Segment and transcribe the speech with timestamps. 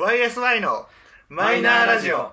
[0.00, 0.86] YSY の
[1.28, 2.32] マイナーラジオ。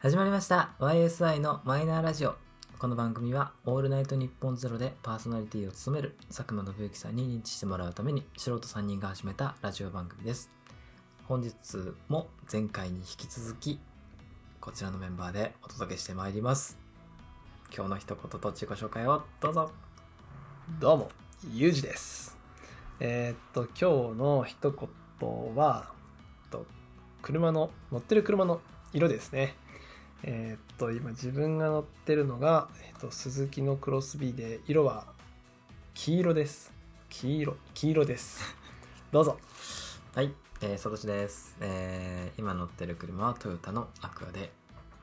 [0.00, 0.74] 始まりました。
[0.80, 2.34] YSI のマイナーラジオ。
[2.80, 10.50] この番組は「オールナイトニッポンゼロでパーソナリティを務める佐久間信之さんに認知してもらうために素人3人が始めたラジオ番組です。
[11.28, 11.54] 本日
[12.08, 13.78] も前回に引き続き
[14.60, 16.76] こちらのメンバーでお届けしてまいります。
[17.72, 19.22] 今日の一言と自己紹介を？
[19.38, 19.70] どうぞ。
[20.80, 21.10] どうも、
[21.48, 22.36] ゆうじです。
[23.00, 25.90] えーっと、今日の一言は、
[26.50, 26.66] と
[27.22, 28.60] 車の、乗ってる車の
[28.92, 29.54] 色ですね。
[30.22, 35.06] えーっと、今自分が乗ってるのが、えっと、鈴木のクロスビーで、色は
[35.94, 36.74] 黄色です。
[37.08, 38.54] 黄色、黄色です。
[39.10, 39.38] どうぞ。
[40.14, 44.52] はい、えー、さとしです、えー今乗ってる車はトヨタのアクアで、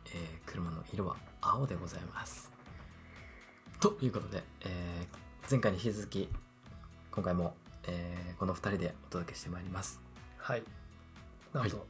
[0.06, 2.52] えー車の色は青でございます。
[3.80, 6.28] ということで、えー前回に引き続き、
[7.10, 7.54] 今回も、
[7.86, 10.02] えーこの2人でお届けしてまいります。
[10.38, 10.64] はい。
[11.54, 11.84] なんと、は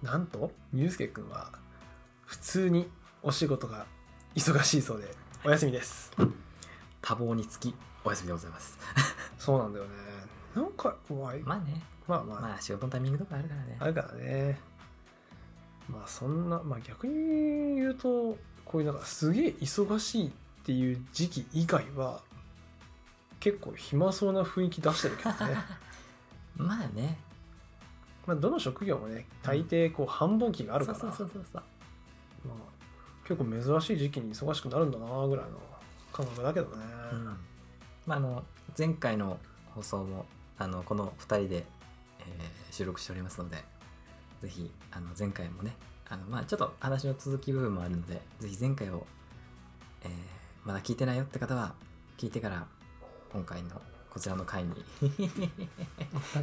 [0.00, 1.52] なんと、ゆうすけくんは、
[2.24, 2.88] 普通に
[3.22, 3.84] お仕事が
[4.34, 6.10] 忙しいそうで、お休みです。
[7.02, 8.78] 多忙につき、お休みでございます。
[9.38, 9.90] そうなんだよね。
[10.56, 13.76] なんか、まあ、まあね、まあまあ、まあ仕事のタイミングとかあるからね。
[13.78, 14.58] あるからね。
[15.86, 20.30] まあそんな、まあ逆に言うと、こういうなんかすげえ忙しいっ
[20.64, 22.22] ていう時期以外は、
[23.42, 25.36] 結構暇そうな雰囲気出してるけどね。
[26.56, 27.18] まあね、
[28.24, 31.62] まあどの職業もね、大抵こう繁忙期があるから、そうそうそうそう。
[32.46, 35.60] まあ、結構珍しい時期に忙しくなるんだなぐらいの
[36.12, 36.84] 感覚だけどね。
[37.12, 37.24] うん
[38.06, 38.44] まあ、あの
[38.78, 39.40] 前回の
[39.74, 40.26] 放送も
[40.56, 41.66] あのこの2人で、
[42.20, 43.62] えー収録しておりますので
[44.40, 45.76] ぜひあの前回もね
[46.08, 49.06] あの、まあ、ちょっと話の続き部分もあるのでぜひ前回を、
[50.00, 50.10] えー
[50.64, 51.74] まだ聞いてないよって方は
[52.16, 52.66] 聞いてから
[53.32, 53.80] 今回の
[54.10, 54.70] こちらの回に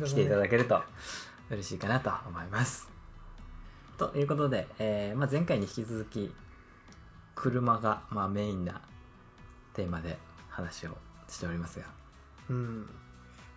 [0.06, 0.82] 来ていただけると
[1.52, 2.90] 嬉しいかなと思います。
[3.98, 6.34] ということで、えーまあ、前回に引き続き
[7.36, 8.82] 車が、まあ、メインな
[9.74, 10.18] テーマで
[10.50, 11.86] 話をしておりますが
[12.50, 12.90] うん。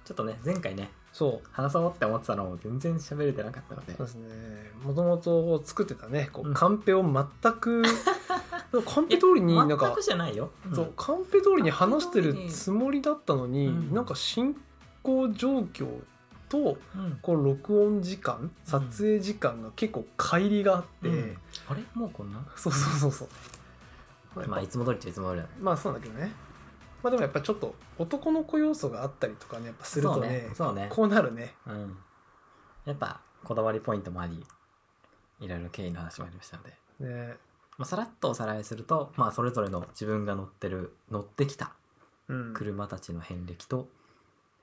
[0.05, 1.49] ちょっとね前回ねそう。
[1.53, 4.71] 話そうって思ってたのも全然喋れてなかったのでそうですね。
[4.85, 7.83] もともと作ってたね、こううんカンペを全く、
[8.81, 13.93] カンペ通りになんか全く、じゃないよ、うんそうカンペ通りに話してるつもりだったのに、うん。
[13.95, 14.57] なんか進
[15.03, 15.87] 行状況
[16.49, 17.19] とうん。
[17.21, 21.37] こう録音時間撮影時間が結構乖離があって、うん。
[21.69, 21.83] あれ？
[21.95, 22.43] もうこんな？
[22.57, 23.29] そうそうそうそう。
[24.35, 25.53] まあまあいつも通りっちゃいつも通りだね。
[25.61, 26.33] まあそうだけどね。
[27.03, 30.49] まあでもやっぱちょっと男の子要素があったりとかねやっぱするとね。
[30.55, 30.87] そうね。
[30.91, 31.55] こうなるね。
[31.67, 31.99] うん。
[32.85, 34.45] やっぱこだわりポイントもあり
[35.41, 37.37] いろいろ経緯の話もありましたので、ね
[37.79, 41.73] まあ、さらっとおさらいすると、まあ、それぞれの自分が乗ってる乗ってきた
[42.29, 42.55] うん。
[42.55, 43.89] 車たちの遍歴と、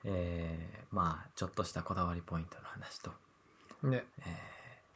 [0.04, 3.10] えーまあちょっとしたこだわりポイントの話と、
[3.82, 4.04] ね。
[4.20, 4.50] えー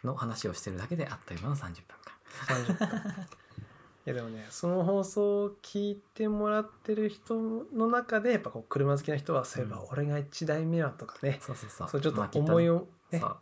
[0.06, 1.72] の話をしてるだけであっという間の30分
[2.04, 3.22] 間30分
[4.06, 7.40] いやでもねその放送を聞いてもらってる人
[7.74, 9.86] の中でやっぱこう車好きな人はそういえばうん。
[9.92, 11.88] 俺が1台目はとかね、そうそうそう。
[11.88, 13.36] そうちょっと思いをねそう。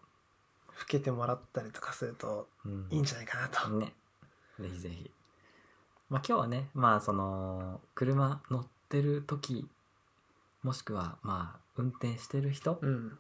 [0.71, 2.87] ふけてもらったりとかするとうん。
[2.91, 3.93] いいんじゃないかなと、ね
[4.63, 5.11] ぜひぜひ。
[6.09, 9.67] まあ今日はねまあその車乗ってる時
[10.63, 13.19] もしくはまあ運転してる人うん。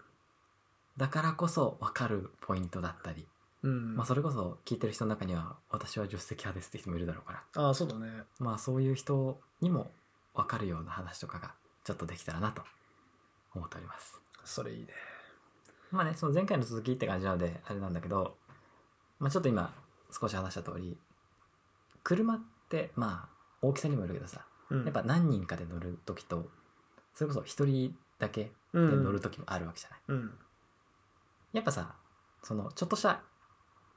[0.97, 3.27] だからこそ分かるポイントだったり、
[3.63, 3.97] うん。
[3.97, 7.63] まあそれこそ聞いてる人の中には私は助手席派ですって人もいるだろうから。
[7.63, 8.09] ああそうだね。
[8.39, 9.91] まあそういう人にも
[10.35, 11.55] 分かるような話とかが
[11.85, 12.63] ちょっとできたらなと
[13.55, 14.21] 思っております。
[14.45, 14.89] それいいね。
[15.91, 18.37] まあねその前回の続きって感じなのであれなんだけど
[19.19, 19.73] まあちょっと今
[20.11, 20.97] 少し話した通り
[22.05, 23.29] 車ってまあ
[23.61, 24.85] 大きさにもよるけどさうん。
[24.85, 26.49] やっぱ何人かで乗る時と
[27.15, 29.05] それこそ一人だけでうん。
[29.05, 30.33] 乗る時もあるわけじゃない、うん。
[31.53, 31.95] やっぱさ
[32.43, 33.23] そのちょっとした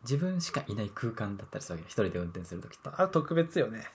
[0.03, 1.87] 自分しかいない空間だったりするわけよ。
[1.87, 3.87] 一人で運転する時ってあれ特別よね。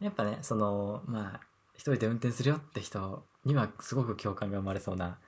[0.00, 1.40] やっぱねそのまあ
[1.74, 5.18] 一人で運転するよって人にはすごく共感が生まれそうな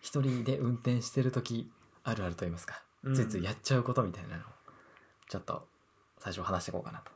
[0.00, 1.70] 一人で運転してる時
[2.02, 3.14] あるあると言いますか、うん。
[3.14, 4.46] ついついやっちゃうことみたいなのを
[5.28, 5.68] ちょっと
[6.18, 7.10] 最初話していこうかなと。
[7.10, 7.14] い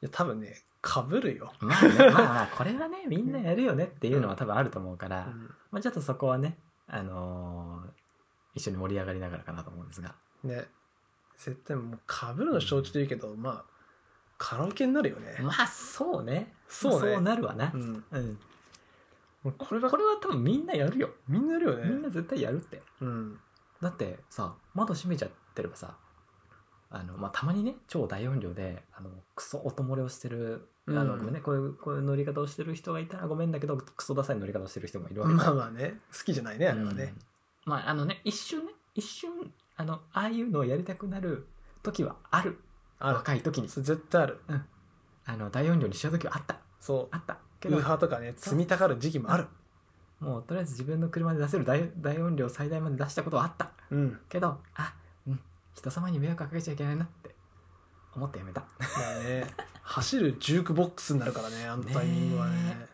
[0.00, 5.54] や多分ねかぶるよ、まあねまあまあこれはね みんなやるよねっていうのは多分あると思うから、うん。
[5.70, 7.90] まあ、ちょっとそこはねあのー
[8.54, 10.14] 一緒に盛り上がりながらかなと思うんですが。
[10.44, 10.68] ね。
[11.36, 13.64] 絶対もうかぶるの承知でいいけど、まあ
[14.38, 16.54] カラオケになるよね、まあそうね。
[16.68, 17.14] そうね。
[17.14, 18.18] そうなるわな、うん、う
[19.50, 21.10] ん、これはこれは多分みんなやるよ。
[21.26, 21.88] みんなやるよね。
[21.88, 22.80] みんな絶対やるって。
[23.00, 23.40] うん。
[23.80, 25.96] だってさ窓閉めちゃってればさ
[26.94, 37.14] あの、まあ、たまにね超大音量であのクソ音漏れをしてるあの、うんごめんねこういうこういう乗り方をしてる人がいたらごめんだけどクソダサい乗り方をしてる人もいるわけまあまあね好きじゃないねあれはうんね、
[37.64, 39.30] まああのね一瞬ね一瞬
[39.76, 41.46] あのああいうのをやりたくなる
[41.82, 42.58] 時はある。
[42.98, 43.68] 若い時に。
[43.68, 44.40] 絶対ある。
[45.26, 46.58] あの大音量にしちゃう時はあった。
[46.80, 47.34] そあった。
[47.34, 49.46] うけどウーハーとかね積みたがる時期もある。
[50.20, 53.70] もうとりあえず自分の車で出せる大大音量最大まで出したことはあった。
[53.90, 54.18] うん。
[54.28, 55.03] けどあうん
[55.74, 57.34] 人様に迷惑かけちゃいけないなって
[58.14, 58.60] 思ってやめた。
[58.60, 58.66] ま
[59.20, 59.46] あね。
[59.82, 62.56] 走るジュークボックスになるからね あのタイミングはね。
[62.62, 62.88] ね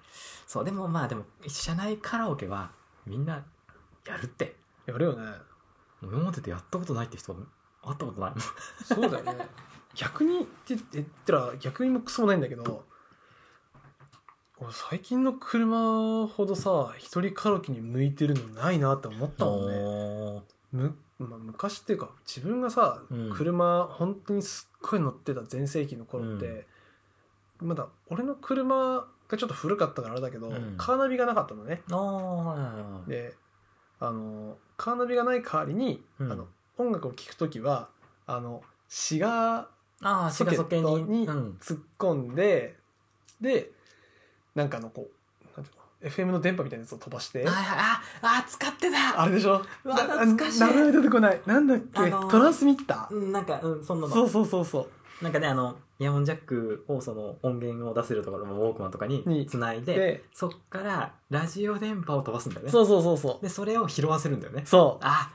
[0.47, 2.73] そうでもまあでも車内カラオケは
[3.07, 3.45] みんな
[4.07, 4.57] やるって。
[4.87, 5.33] やるよね。
[6.03, 7.41] 今まででやったことないって人会
[7.95, 8.33] ったことない
[8.85, 9.49] そうだよね。
[9.95, 12.85] 逆にって言ったら逆にもクソもないんだけど
[14.59, 20.43] 俺最近の車ほどさ一人カラオケに向いてるのないなって思ったも
[20.73, 23.31] んねまあ、昔っていうか自分がさ、うん。
[23.31, 26.67] 車本当にすっごい乗ってた全盛期の頃って、
[27.59, 30.75] まだ俺の車がちょっと古かったからあれだけど、うん。
[30.79, 31.83] カーナビがなかったのね。
[31.91, 33.35] あーはいはいはいで
[34.01, 36.33] あのカーナビがない代わりに、うん。
[36.33, 37.91] あの音楽を聴く時は
[38.27, 39.67] あのシガー
[40.03, 41.59] ああ、ソケットにうん。
[41.61, 42.79] 突っ込んで、
[43.41, 43.71] で
[44.55, 45.11] なんかあのこう
[46.03, 49.21] FM の電波みたいなやつを飛ばして、はいはい、あ、あ、使ってた。
[49.23, 49.63] あれでしょ？
[49.85, 50.61] 懐かしい。
[50.61, 51.41] 名前出てこない。
[51.47, 54.13] なんだっけ、あのートランスミッター、うん、なんか、うん、そんなの。
[54.15, 55.25] そうそうそうそう。
[55.25, 62.73] なんかね、あの、イヤホンジャックをその音源を出せるところのウォークマンとかににつないで、でそっからラジオ電波を飛ばすんだよね。
[62.73, 63.43] そうそうそうそう。
[63.43, 64.63] で、それを拾わせるんだよね。
[64.65, 65.05] そう。
[65.05, 65.31] あ、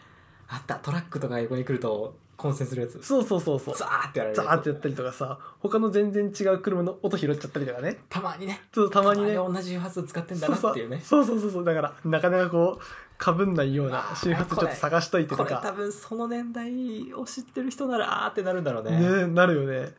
[0.48, 0.76] あった。
[0.76, 3.02] トラックとか横に来ると混戦するやつ。
[3.02, 3.76] そうそうそうそう。
[3.76, 7.98] ザーってやられるザーってやったりとかさ他の全然違う車の音拾っちゃったりとかね。
[8.10, 8.62] たまにね。
[8.72, 11.02] ちょっとたまにね同じ周波数使ってんだなっていうね。
[11.04, 11.40] そうそう。
[11.40, 12.84] そうそうだからなかなかこう
[13.18, 19.00] かぶんないような周波数ちょっと探しといてことれ多か分その年代を知ってる人ならあーってなるんだろうね。
[19.00, 19.92] ねなるよね。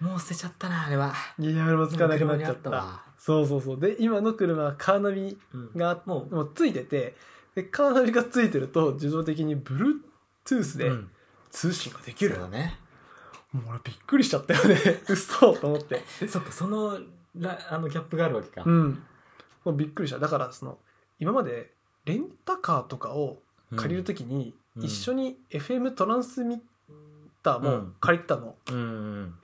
[0.00, 1.14] もう捨てちゃったな、あれは。
[1.38, 3.80] いや俺もつかなくなっちゃっもう車にあったそうそうそう。
[3.80, 5.70] で今の車はカーナビうん。
[5.76, 7.14] がもうもうついてて
[7.54, 11.10] でカーナビがついてると自動的に Bluetooth でうん
[11.54, 12.78] 通信ができる、そうだね。
[13.52, 14.76] もう俺びっくりしちゃったよね。
[15.08, 16.02] 嘘と思って。
[16.28, 16.98] そっか、その、
[17.36, 18.64] らあのギャップがあるわけか。
[18.66, 19.02] うん。
[19.64, 20.18] もうびっくりした。
[20.18, 20.78] だからその
[21.18, 21.72] 今まで
[22.04, 23.38] レンタカーとかを
[23.76, 24.84] 借りるときにうん。
[24.84, 26.60] 一緒に FM トランスミッ
[27.42, 27.96] ターもうん。
[28.00, 28.76] 借りてたの、うん。
[28.76, 28.80] う
[29.22, 29.38] ん。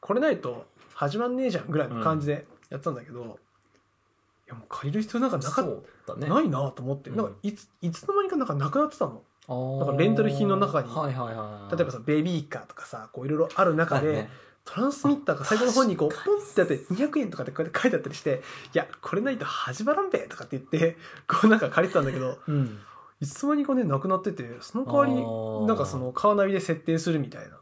[0.00, 6.28] これないと始まんねえじゃんぐらいの感じでやってたんだけど、いやもう借りる必要なんかなかっそうだね。
[6.28, 7.26] ないなと思って、うんなん。
[7.26, 11.76] かいついつの間にかなんかなくなってたのあーなんかレンタル品の中にはいはいはい。
[11.76, 14.30] 例えばさベビーカーとかさこういろいろある中で、ね、
[14.64, 18.42] トランスミッターが最後の方にこうポンってやって200円とかってこうやって書いてあったりして
[18.74, 20.96] 「いやこれないと始まらんべ」とかって言って
[21.28, 22.78] こうなんか借りてたんだけどうん。
[23.18, 27.56] いつの間にかねなくなっててその代わりなんかそのカーナビで設定するみたいな。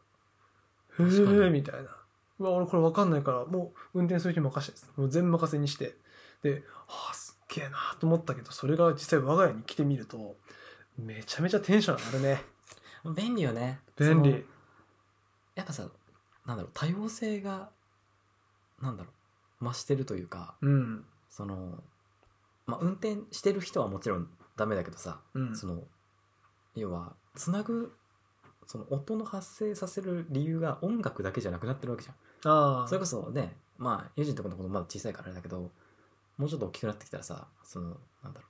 [1.04, 1.90] へえみたいな。
[2.40, 5.96] うわ俺これ分かんないからもう運転する人に任せてもう全任せにして。
[6.42, 10.36] でああすっげえなと思ったけどそれが実際我が家に来てみると
[10.98, 12.42] めちゃめちゃテンション上がるね。
[13.16, 13.80] 便利よね。
[13.98, 14.44] 便その利
[15.54, 15.88] やっぱさ、
[16.46, 17.70] なんだろう、多様性が、
[18.80, 19.10] なんだろ
[19.60, 21.04] う、増してるというか、うん。
[21.28, 21.82] その、
[22.66, 25.56] まあ、運転してる人はもちろんダメだけどさ、うん。
[25.56, 25.82] その、
[26.74, 27.94] 要は、つなぐ、
[28.66, 32.12] その音の発生させる理由が音楽だけじゃなくなってるわけじゃ
[32.48, 32.50] ん。
[32.50, 32.88] ああ。
[32.88, 35.70] それこそね、まあ、ユージンとこの子まだ小さいからあれだけど、
[36.36, 38.46] もうちょっと大きくなってきたらさ、その、なんだろ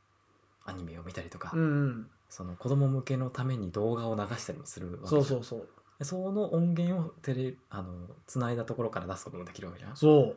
[0.66, 5.24] う、アニメを見たりとか、うんうんその子供向けのために動画を流したりもするわけじゃん。
[5.24, 5.68] そうそうそう。
[5.98, 7.92] でその音源をテレあの
[8.26, 9.96] 繋いだところから出すこともできるわけじゃん。
[9.96, 10.36] そう。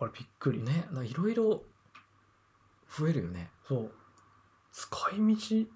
[0.00, 0.62] あれびっくり。
[0.62, 1.62] ねだからいろいろ
[2.88, 3.50] 増えるよね。
[3.66, 3.92] そう。
[4.72, 5.70] 使い道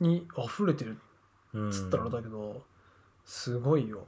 [0.00, 0.98] に溢れてる
[1.52, 2.62] うんっつったらあれだけど、
[3.24, 4.06] すごいよ。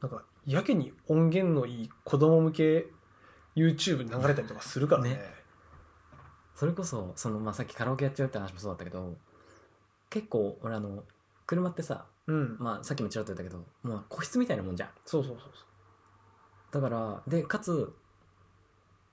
[0.00, 2.86] なんかやけに音源のいい子供向け
[3.54, 5.10] YouTube に流れたりとかするからね。
[5.10, 5.20] ね。
[6.54, 9.16] それこそその、まあ、さっきカラオケやっちゃうって話もそうだったけど
[10.10, 11.04] 結構俺あの
[11.46, 14.88] 車ってさ、うん、まあ、さっきもちらっと言ったけどもう個室みたいなもんじゃん。
[15.04, 17.94] そうそうそうそだからでかつ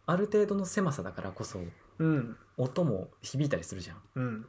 [0.05, 2.37] ある程度の狭さだからこそううん。
[2.57, 3.97] 音も響いたりするじゃん。
[4.15, 4.45] うん。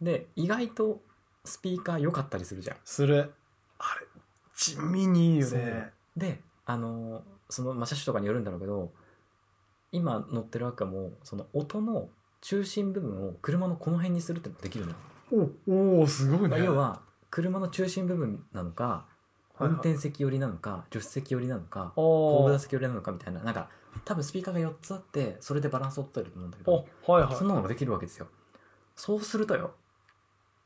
[0.00, 1.00] で意外と
[1.44, 2.76] スピーカー良かったりするじゃん。
[2.84, 3.32] する。
[3.78, 4.06] あれ
[4.54, 5.90] 地味にいいよね。
[6.16, 8.92] であのその、まあ、車種とかによるんだろうけど
[9.92, 12.08] 今乗ってる赤もその音の
[12.40, 14.96] 中心部分を車のこの辺にするってのができるのよ、
[15.32, 15.36] お
[15.70, 16.48] おーすごいね。
[16.48, 19.06] まあ要は車の中心部分なのか
[19.58, 23.68] 運転席寄りなのか助手席寄りなのかお後部座席寄りなのかみたいななんか
[24.04, 27.36] 多分スピーカーが4つあってそれでバランスを取ってると思うんだけどおはいはい。
[27.36, 28.26] そんなのができるわけですよ。
[28.96, 29.72] そうするとよ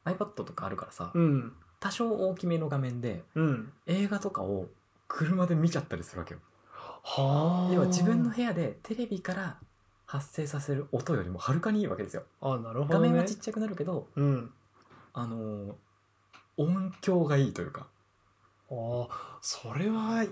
[0.04, 1.52] iPad とかあるからさうん。
[1.80, 3.72] 多少大きめの画面でうん。
[3.86, 4.68] 映画とかを
[5.08, 6.40] 車で見ちゃったりするわけよ。
[7.02, 7.74] はあ。
[7.74, 9.58] 要は自分の部屋でテレビから
[10.06, 12.24] 発生させる音よりもはるかにいいわけですよ。
[12.40, 14.50] あなるほど、ね、画面はちっちゃくなるけどうん。
[15.12, 15.74] あのー
[16.56, 17.88] 音響がいいというか。
[18.70, 20.24] ああそれは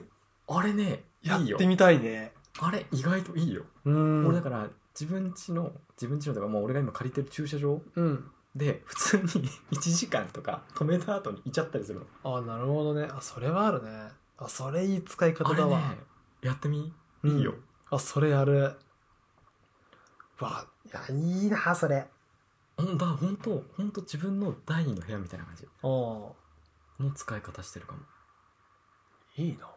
[0.47, 2.33] あれねやってみたいね。
[2.61, 4.27] あれ意外といいよ、うん。
[4.27, 8.31] 俺だから自分家の自分家のとかもう俺が今借りてる駐車場うん。
[8.55, 12.39] で普通に 1時間とか止めた後に行っちゃったりするの。
[12.39, 13.09] あなるほどね。
[13.11, 14.09] あそれはあるね。
[14.39, 15.99] あそれいい使い方だわ、ね
[16.43, 16.93] やってみ？
[17.23, 17.55] うんいいよ、
[17.91, 18.77] あそれやる
[20.43, 22.07] わいやいいなそれ。
[22.77, 26.35] ほんだから本当本当自分の第二の部屋みたいな感じあの
[27.15, 28.01] 使い方してるかも。
[29.37, 29.69] いいな。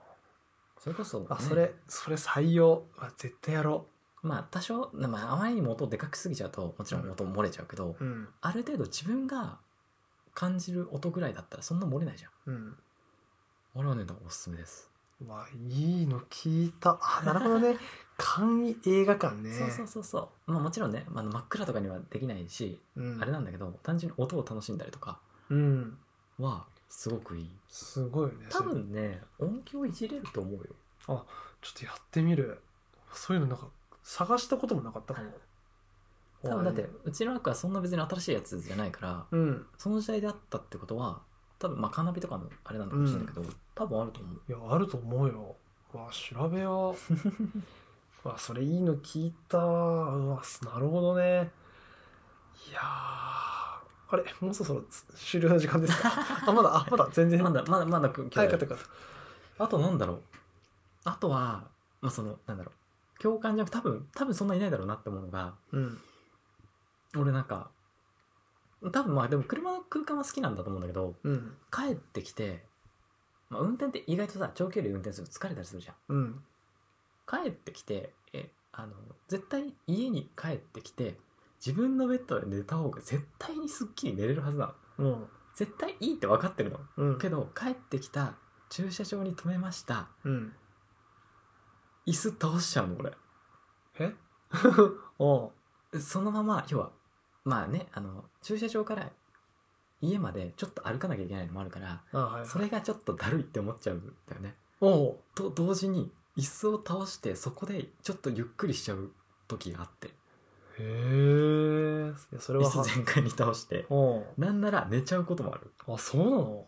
[0.79, 1.25] それこそ、ね。
[1.29, 2.83] あそれそれ採用。
[2.97, 3.87] あ絶対やろ
[4.21, 8.27] まあ多少、まあ、あまりにも音でかくすぎちゃうともちろん音漏れちゃうけど、ううん。
[8.41, 9.59] ある程度自分が
[10.33, 12.53] 感じる音ぐらいだったらそんな漏れないじゃん。
[12.53, 12.77] うん。
[13.75, 14.89] 俺はねおすすめです、
[15.21, 16.99] うわいいの聞いた。
[17.01, 17.77] あ なるほどね。
[18.17, 19.51] 簡易映画館ね。
[19.51, 20.51] そうそうそうそう。
[20.51, 25.19] まあもちろんね、まあ、真っ暗とかにはできないし、うん、あれなんだけど単純に音を楽しんだりとか
[25.49, 25.97] うん。
[26.37, 27.49] はすごくいい。
[27.69, 28.47] すごいよね。
[28.49, 30.65] 多分ね音響いじれると思うよ。
[31.07, 32.61] ちょっとやってみる。
[33.13, 33.69] そういうのなんか
[34.03, 35.31] 探したこともなかったかも。
[36.43, 39.65] 多分だってうちの枠はそんな別に新しいやつじゃないからうん。
[39.77, 41.21] その時代であったってことは
[41.59, 43.43] 多分まあカーナビとかのあれなんだかもしれないけど、
[43.73, 44.41] 多分あると思う。
[44.47, 45.55] いやあると思うよ。
[45.93, 47.13] うわ調べよう。
[48.25, 49.57] うわそれいいの聞いた。
[49.59, 51.51] うわなるほどね。
[52.69, 52.83] いやー
[54.07, 56.11] あれもうそろそろつ終了の時間ですか？
[56.47, 57.43] あまだあまだ全然。
[57.43, 58.35] まだまだまだ今日。
[58.35, 58.75] 早か
[59.59, 60.21] あとなんだろう。
[61.05, 61.63] あとは
[62.01, 63.19] まあそのなんだろう。
[63.21, 66.01] 共感じゃなく多分多分そんないないだろうなって思うのがうん。
[67.17, 67.69] 俺なんか
[68.91, 71.57] 多分まあでも車の空間は好きなんだと思うんだけどうん。
[71.71, 72.63] 帰ってきて、
[73.49, 75.95] まあ、運転って意外とさ長距離運転すると疲れたりするじゃん。
[76.09, 76.43] うん。
[77.27, 78.93] 帰ってきてえあの
[79.27, 81.17] 絶対家に帰ってきて
[81.65, 85.09] 自分のベッドで寝た方が絶対にすっきり寝れるはずなの。
[85.09, 85.27] うん。
[85.55, 86.79] 絶対いいって分かってるの。
[86.97, 87.17] うん。
[87.17, 88.35] けど帰ってきた
[88.69, 90.09] 駐車場に止めました。
[90.23, 90.53] うん。
[92.05, 93.13] 椅子倒しちゃうの俺。
[93.99, 94.13] え？
[95.17, 95.51] お
[95.91, 96.91] うそのまま要は
[97.45, 99.09] まあねあの駐車場から
[100.01, 102.49] 家までちょっと歩かなきゃいけないのもあるからあはいはい。
[102.49, 104.55] それがちょっとだるいって思っちゃうんだよね。
[104.81, 105.17] おう。
[105.35, 109.11] と同時に椅子を倒してそこでちょっとゆっくりしちゃう
[109.47, 110.07] 時があって。
[110.07, 110.11] へ
[110.79, 112.13] え。
[112.31, 112.71] いやそれ椅は。
[112.71, 114.25] 子全開に倒しておう。
[114.37, 115.71] なんなら寝ちゃうこともある。
[115.87, 116.65] あそうなの？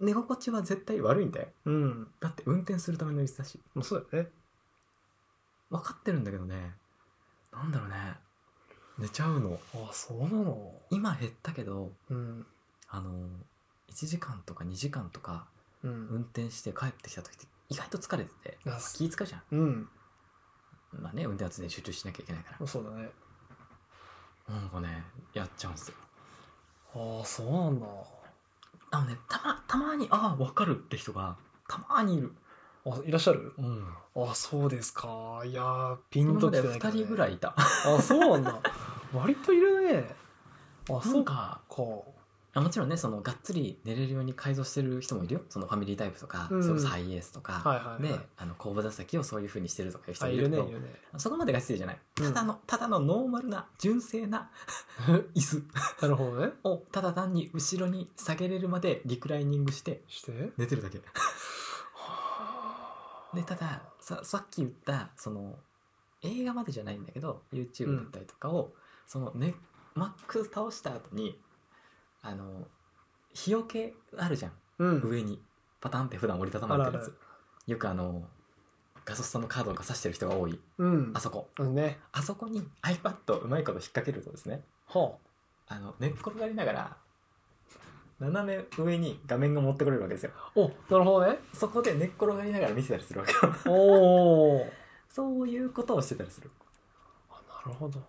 [0.00, 1.48] 寝心地は絶対悪いんだよ。
[1.64, 2.08] うん。
[2.20, 3.60] だって運転するための椅子だし。
[3.74, 4.30] もうそうだよね。
[5.70, 6.74] 分かってるんだけどね。
[7.52, 7.94] なんだろうね
[9.00, 9.58] 寝ちゃうの。
[9.74, 10.72] あそうなの？
[10.90, 12.46] 今減ったけどうん。
[12.88, 13.10] あの
[13.92, 15.46] 1時間とか2時間とか
[15.82, 16.08] うん。
[16.08, 19.42] 運転して帰ってきた時って意外と疲れててあ気使うじゃん。
[19.52, 19.88] うん。
[21.00, 22.66] まあね運転は常に集中しなきゃいけないから。
[22.66, 23.08] そうだね。
[24.48, 25.94] なんかねやっちゃうんですよ。
[26.94, 27.86] ああそうなんだ。
[28.92, 31.36] あのねたまたまにああ分かるって人が
[31.68, 32.32] たまにいる。
[32.84, 33.52] あいらっしゃる？
[33.58, 33.86] うん。
[34.16, 35.42] あそうですか。
[35.44, 37.54] いやーピン今まきてないけど、2ね、人ぐらいいた。
[37.56, 38.60] あそうなんだ
[39.12, 40.04] 割といるね。
[40.88, 41.82] あなそうかんかか。
[42.52, 45.40] あもちろんねそのがっつり寝れるように改造してる人もいるよ。
[45.48, 46.62] そのファミリータイプとか、うん。
[46.62, 48.02] それこそハイエースとか、はいはいはい。
[48.02, 50.88] であの後部座席をそういうふうにしてるとかいう人あいいるけどねいるね。
[51.16, 51.98] そこまでが必要じゃない。
[52.20, 52.32] うん。
[52.32, 54.50] ただの、ただのノーマルな純正な
[55.34, 55.62] 椅子。
[56.02, 56.52] なるほどね。
[56.64, 60.52] をただ単に後ろに下げれるまでリクライニングしてして？
[60.56, 61.00] 寝てるだけ。
[63.34, 65.56] でただささっき言ったその
[66.22, 68.72] 映画までじゃないんだけど YouTube だったりとかを、
[69.10, 69.54] そのね
[69.96, 71.36] マックス倒した後に
[72.22, 72.44] あの
[73.34, 74.52] 日よけあるじゃん。
[74.78, 75.00] うん。
[75.02, 75.42] 上に
[75.80, 77.06] パタンって普段折りたたまってるやつ。
[77.06, 77.14] ある
[77.66, 78.22] よくあの
[79.04, 80.60] ガソスタのカードが挿してる人が多い。
[80.78, 81.10] うん。
[81.12, 81.48] あそこ。
[81.58, 81.98] うんね。
[82.12, 85.14] あそこに iPad をうまいこと引っ掛けるとですねは
[85.66, 86.96] あの寝っ転がりながら
[88.20, 90.30] 斜め上に画面が持ってこれるわけですよ。
[90.36, 91.36] あおなるほどね。
[91.52, 93.52] そこで寝っ転がりながら見せたりするわけよ。
[93.66, 94.66] おお
[95.10, 96.48] そういうことをしてたりする。
[97.28, 98.00] あなるほど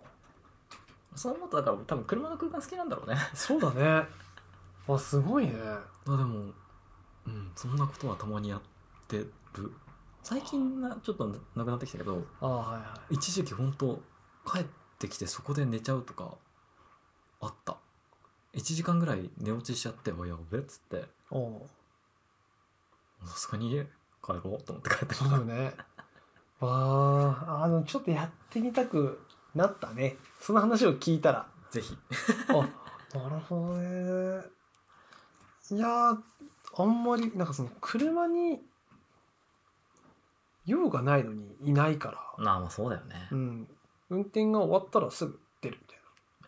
[1.14, 3.16] そう思っただから多分車の空間好きなんだろうね。
[3.34, 4.06] そうだね。
[4.88, 5.52] あすごいね。
[5.54, 6.52] あでも
[7.26, 8.60] うんそんなことはたまにやっ
[9.06, 9.32] てる。
[10.22, 11.26] 最近はちょっと
[11.56, 13.14] なくなってきたけどあはいはい。
[13.14, 14.00] 一時期本当
[14.46, 14.64] 帰っ
[14.98, 16.34] てきてそこで寝ちゃうとか
[17.40, 17.76] あった。
[18.54, 21.06] 1時間ぐらい寝落ちしちゃって「おやべ」っつって。
[21.30, 21.68] おお
[23.24, 23.84] さすがに家
[24.24, 25.24] 帰ろうと思って帰ってきた。
[25.24, 25.74] そうだね。
[26.60, 29.20] わああのちょっとやってみたく
[29.54, 30.16] なったね。
[30.40, 31.96] その話を聞いたらぜひ。
[32.48, 34.42] あなるほどね。
[35.70, 36.18] いやー
[36.76, 38.60] あんまりなんかその車に
[40.64, 43.68] 用がないのにいないから、まあまあそうだよね、うん、
[44.10, 45.98] 運転が終わったらすぐ出るみたい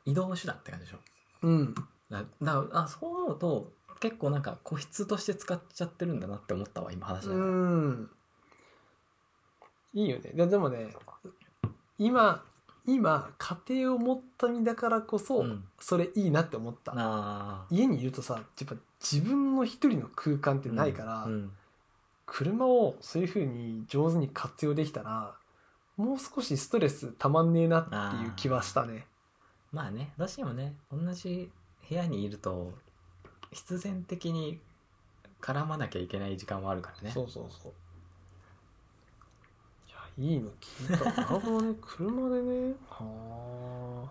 [0.07, 0.99] 移動手段って感じでしょ？
[1.43, 1.75] なうん。
[2.11, 8.11] だだあそう思うと結構なんか個室として使っちゃってるんだなって思ったわ今話しながらうん。
[9.95, 10.31] いいよね。
[10.35, 10.95] ででもね
[11.99, 12.45] 今
[12.87, 15.65] 今家庭を持った身だからこそ、うん。
[15.81, 16.93] それいいなって思った。
[16.97, 21.51] あ家にいるとさやっぱ自分の一人の空間ってーないから、うん
[22.27, 25.35] 車をそういう風に上手に活用できたら
[25.97, 29.07] もう少しストレスたまんねえなっていう気はしたね。
[29.73, 31.51] まあねどうしてもね同じ
[31.89, 32.73] 部屋にいると
[33.53, 34.59] 必然的に
[35.41, 37.11] 絡まなきゃいけない時間はあるからね。
[37.13, 37.73] そうそうそう
[40.19, 41.05] いやいいの聞いた。
[41.05, 42.75] なるほどね車でね。
[42.89, 44.11] はあ。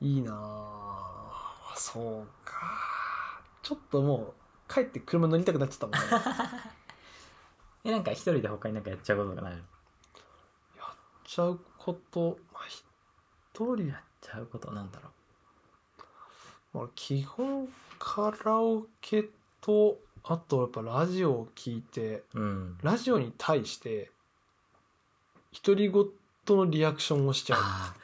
[0.00, 1.74] いいなあ。
[1.76, 3.40] そうか。
[3.62, 4.34] ちょっとも
[4.68, 6.24] う帰って車乗りたくなっちゃったもんね。
[7.84, 9.58] えなんか一人で他になんかやっちゃうことがないの？
[9.58, 9.64] や
[10.78, 12.38] やっちゃうこと。
[12.52, 12.84] まあ一
[13.76, 13.92] 人。
[13.92, 15.10] っちゃうことなんだろ
[16.72, 17.68] まあ、基本
[18.00, 19.28] カラオケ
[19.60, 22.78] とあとやっぱラジオを聞いてううん。
[22.82, 24.10] ラジオに対して
[25.62, 26.06] 独り言
[26.56, 27.60] のリアクションをしちゃう。
[27.62, 27.94] あ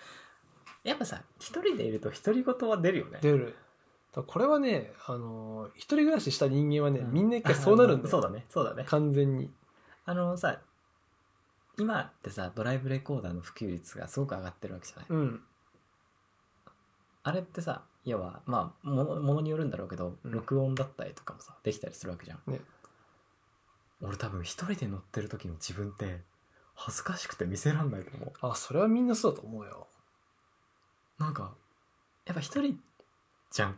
[0.84, 0.88] ー。
[0.88, 3.18] やっぱさ一人でいると独り言は出るよね。
[3.20, 3.56] 出る。
[4.12, 7.12] だからこれはねあのー一人暮らしした人間はね、うん。
[7.12, 8.08] みんな一回そうなるんだよ。
[8.10, 8.46] そうだね。
[8.48, 8.84] そうだね。
[8.86, 9.52] 完全に。
[10.06, 10.60] あのさ
[11.78, 15.06] 今ってさドライブレコーダーの普及率がすごく上がってるわけじゃない？
[15.10, 15.42] うん。
[17.22, 20.30] あれってさ要はまあものものによるんだろうけど、うん。
[20.32, 22.60] 録音だったりとかもさできたりするわけじゃん、ね。
[24.00, 26.22] 俺多分一人で乗ってる時の自分って
[26.82, 28.32] 恥ずかしくて見せらんないと思う。
[28.40, 29.86] あそれはみんなそうだと思うよ。
[31.18, 31.52] なんか
[32.24, 32.80] やっぱ一人
[33.50, 33.76] じゃん。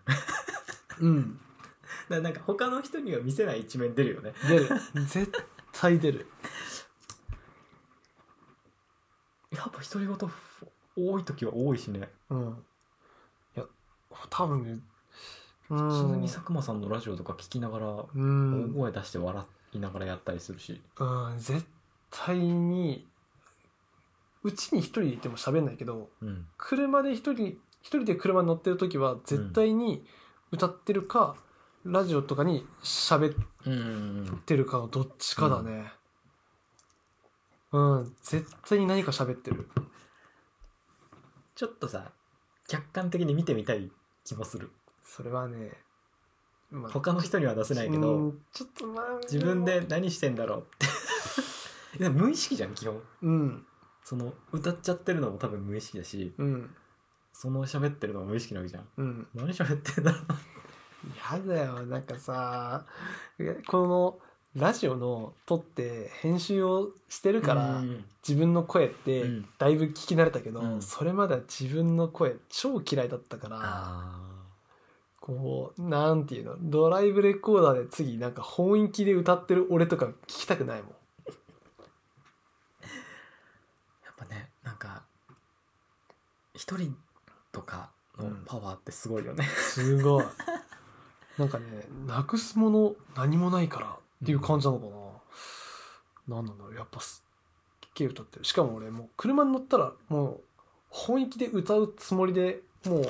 [1.01, 1.41] うん。
[2.09, 4.33] らなんか他の人には見せない一面出るよね。
[4.49, 4.69] 出る。
[5.05, 5.33] 絶
[5.73, 6.29] 対出る。
[9.51, 10.17] やっぱ独り言
[11.11, 12.09] 多い時は多いしね。
[12.31, 12.65] うん。
[13.57, 13.67] いや
[14.31, 14.79] 多分ね
[15.67, 18.71] 普普通に佐久間さんのラジオとか聞きながらうん。
[18.71, 21.67] 大声出して笑いながらやったりするし、うん、絶
[22.13, 23.09] 対に
[24.45, 30.05] うちに一人いても喋んないけどうん、車で一人一人で車に乗ってる時は絶対に
[30.53, 31.35] 歌ってるか、
[31.85, 33.77] ラジオとかに喋っうんう
[34.33, 35.93] んてるかのどっちかだね。
[37.73, 39.69] うん、絶対に何か喋ってる。
[41.55, 42.13] ちょっとさ
[42.69, 43.91] 客観的に見てみたい
[44.25, 44.71] 気もする。
[45.05, 45.73] それはね、
[46.71, 50.87] まあ他の人には出せないけど、うんちょっとまあ自分で何してんだろうって
[51.99, 53.01] でも無意識じゃん基本。
[53.23, 53.67] うん。
[54.05, 56.75] その歌っちゃってるのも多分無意識だしうん。
[57.33, 58.89] その喋ってるのも無意識なわけじゃん。
[58.97, 59.27] うん。
[59.35, 60.23] 何喋ってんだろう
[61.35, 62.87] やだよなんかさ
[63.67, 64.19] この
[64.55, 68.05] ラジオの撮って編集をしてるから、うん。
[68.27, 69.49] 自分の声ってうん。
[69.59, 70.83] だいぶ聞き慣れたけど、うん。
[70.83, 74.33] それまでは自分の声超嫌いだったからあ
[75.23, 80.93] こうなんていうのドライブレコーダーで次なんか本域で歌ってる俺とか聞きたくないもんー
[84.05, 85.05] やっぱねなんか
[86.63, 86.97] 一人
[87.51, 90.25] とかのパワーってすごいよね、すごい。
[91.37, 94.79] なんかねなくすもの何もないからっていう感じなの
[96.29, 96.75] かな、なんなんだろう。
[96.77, 97.25] やっぱす
[97.85, 98.45] っげえ歌ってる。
[98.45, 100.41] しかも俺もう車に乗ったらもう
[100.89, 103.07] 本域で歌うつもりでもう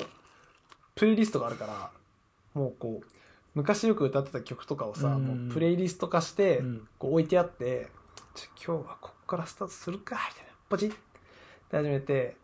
[0.95, 1.91] プレイリストがあるから
[2.55, 3.07] もうこう
[3.53, 5.25] 昔よく歌ってた曲とかをさ、うん。
[5.25, 6.87] もうプレイリスト化して、うん。
[6.97, 7.91] こう置いてあって
[8.33, 10.53] じゃあ今日はここからスタートするかみたいな。
[10.69, 10.91] ポチッ。
[10.91, 10.95] っ
[11.69, 12.35] て始めて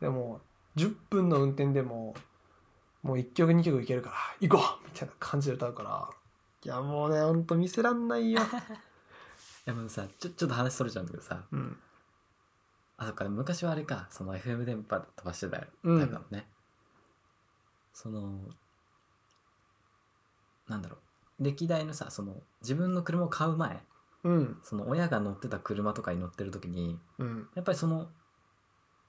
[0.00, 0.40] でも
[0.76, 2.14] 10分の運転でも
[3.02, 4.84] もう1曲2曲いけるから行こう！
[4.84, 6.08] みたいな感じで歌うから。
[6.64, 8.40] いやもうねほんと見せらんないよ。
[9.64, 11.44] でもさちょちょっと話それちゃうんだけどさ。
[11.50, 11.78] うん。
[12.98, 15.66] あそっか昔はあれかその FM 電波で飛ばしてたよ。
[15.84, 16.10] うん。
[16.10, 16.48] だもんね、
[17.92, 18.40] その
[20.66, 20.96] なんだろ
[21.38, 21.44] う。
[21.44, 23.84] 歴代のさその自分の車を買う前
[24.24, 24.60] うん。
[24.64, 27.48] その親が乗ってた車とかに乗ってる時にうん。
[27.54, 28.10] やっぱりその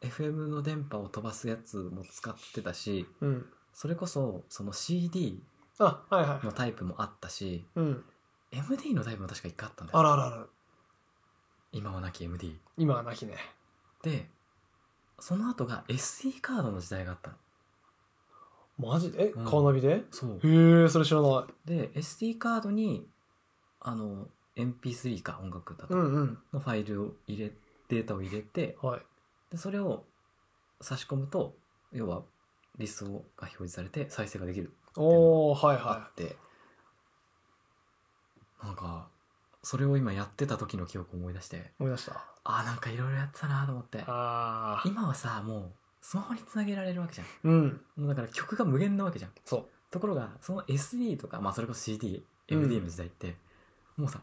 [0.02, 3.46] FM の電波を飛ばすやつも使ってたしうん。
[3.74, 5.42] それこそその CD
[5.80, 6.46] あはいはい。
[6.46, 8.04] のタイプもあったしうん。
[8.52, 10.00] MD のタイプも確か一回あったんだよ。
[10.00, 10.46] あらあらあら。
[11.74, 13.36] 今はなき MD 今はなきね。
[14.04, 14.30] で
[15.20, 17.38] その後が SD カードの時代があったの。
[18.94, 19.26] マジで？
[19.26, 19.46] えうん。
[19.46, 20.04] カーナビで？
[20.12, 20.40] そう。
[20.44, 21.68] へえそれ知らない。
[21.68, 23.08] で SD カードに
[23.80, 26.38] あの MP3 か音楽だとうんうん。
[26.54, 27.52] のファイルを入れ
[27.90, 29.02] データを入れてはい
[29.52, 30.06] でそれを
[30.82, 31.56] 差し込むと
[31.92, 32.24] 要は
[32.78, 36.36] リストが表示されて再生ができるおおはいあはって
[38.64, 39.08] なんか
[39.64, 42.14] それを今やってた時の記憶を思い出して思い出した？
[42.14, 44.04] ああなんかいろいろやってたなと思って。
[44.08, 47.28] ああ今はさもうスマホにつなげられるわけじゃん。
[47.44, 47.82] うん。
[47.98, 49.32] もうだから曲が無限なわけじゃん。
[49.44, 52.64] そところがその SD とか、まあ、それこそ CD、うん。
[52.64, 53.36] MD の時代って、
[53.98, 54.22] もうさ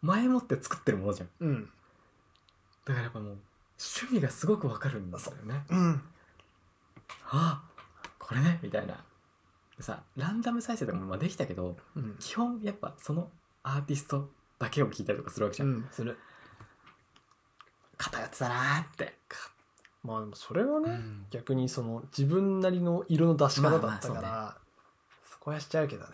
[0.00, 1.28] 前もって作ってるものじゃん。
[1.40, 1.70] ううん。
[2.86, 3.38] だからやっぱもう
[3.78, 5.64] 趣味がすごくわかるんだよね。
[5.68, 5.76] う。
[5.76, 6.02] ん。
[7.30, 7.62] あ
[8.18, 9.04] これねみたいな。
[9.76, 12.16] でさランダム再生とかもまあできたけどうん。
[12.18, 13.30] 基本やっぱその
[13.62, 16.18] アーティストだけを聴いたりとかするわけじゃん、うんする。
[17.96, 19.14] 偏ってたなーって、
[20.02, 21.26] まあでもそれはね、うん。
[21.30, 24.56] 逆にその自分なりの色の出し方だったから、まあまあ
[25.24, 26.10] そこはしちゃうけどね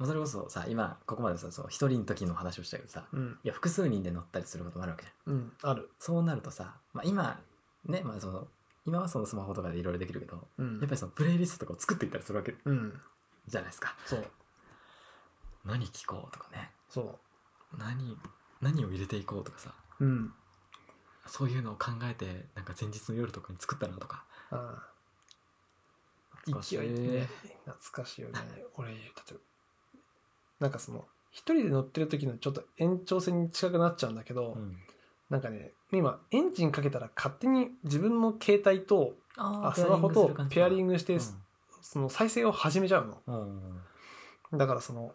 [0.00, 3.38] まあそれこそさ今ここまでさそう一人の時の話をしたけどさうん。
[3.44, 5.34] いや複数人で乗ったりすることもあるわけじゃん。
[5.34, 5.90] うんある。
[5.98, 7.38] そうなるとさ、まあ、今
[7.84, 8.48] ね、まあ、その
[8.86, 10.78] 今はそのスマホとかでいろいろできるけどうん。
[10.78, 12.98] やっぱりそのプレイリストとかを作っていったりするわけうん。
[13.46, 13.94] じゃないですか。
[14.06, 14.24] そう。
[15.66, 16.70] 何聞こうとかね。
[16.88, 17.18] そ
[17.76, 18.16] 何
[18.62, 19.74] 何を入れていこうとかさ。
[20.00, 20.32] ううん。
[21.26, 24.24] そういうのを考えてなんか前日の夜とかに作ったなとか。
[24.50, 24.90] ああ
[26.46, 27.28] 懐かしい勢いね
[27.66, 28.38] 懐かしいよね。
[28.78, 28.94] 俺
[30.60, 34.76] なんかその一人で乗ってる時のちょっと延長線に近くなっちゃうんだけど、うん。
[35.30, 41.18] なんかね今エンジンかけたら勝手に自分の携帯とああスマホとペアリンググして、
[41.80, 43.18] その再生を始めちゃうの。
[43.26, 43.60] うん
[44.52, 44.58] うん。
[44.58, 45.14] だからその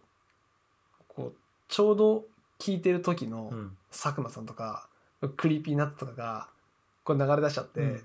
[1.09, 1.35] こう
[1.67, 2.23] ちょうど
[2.59, 3.77] 聞いてる時のうん。
[3.91, 4.87] 佐久間さんとか
[5.37, 6.47] Creepy Nuts とかが
[7.03, 8.03] こう流れ出しちゃって、うん。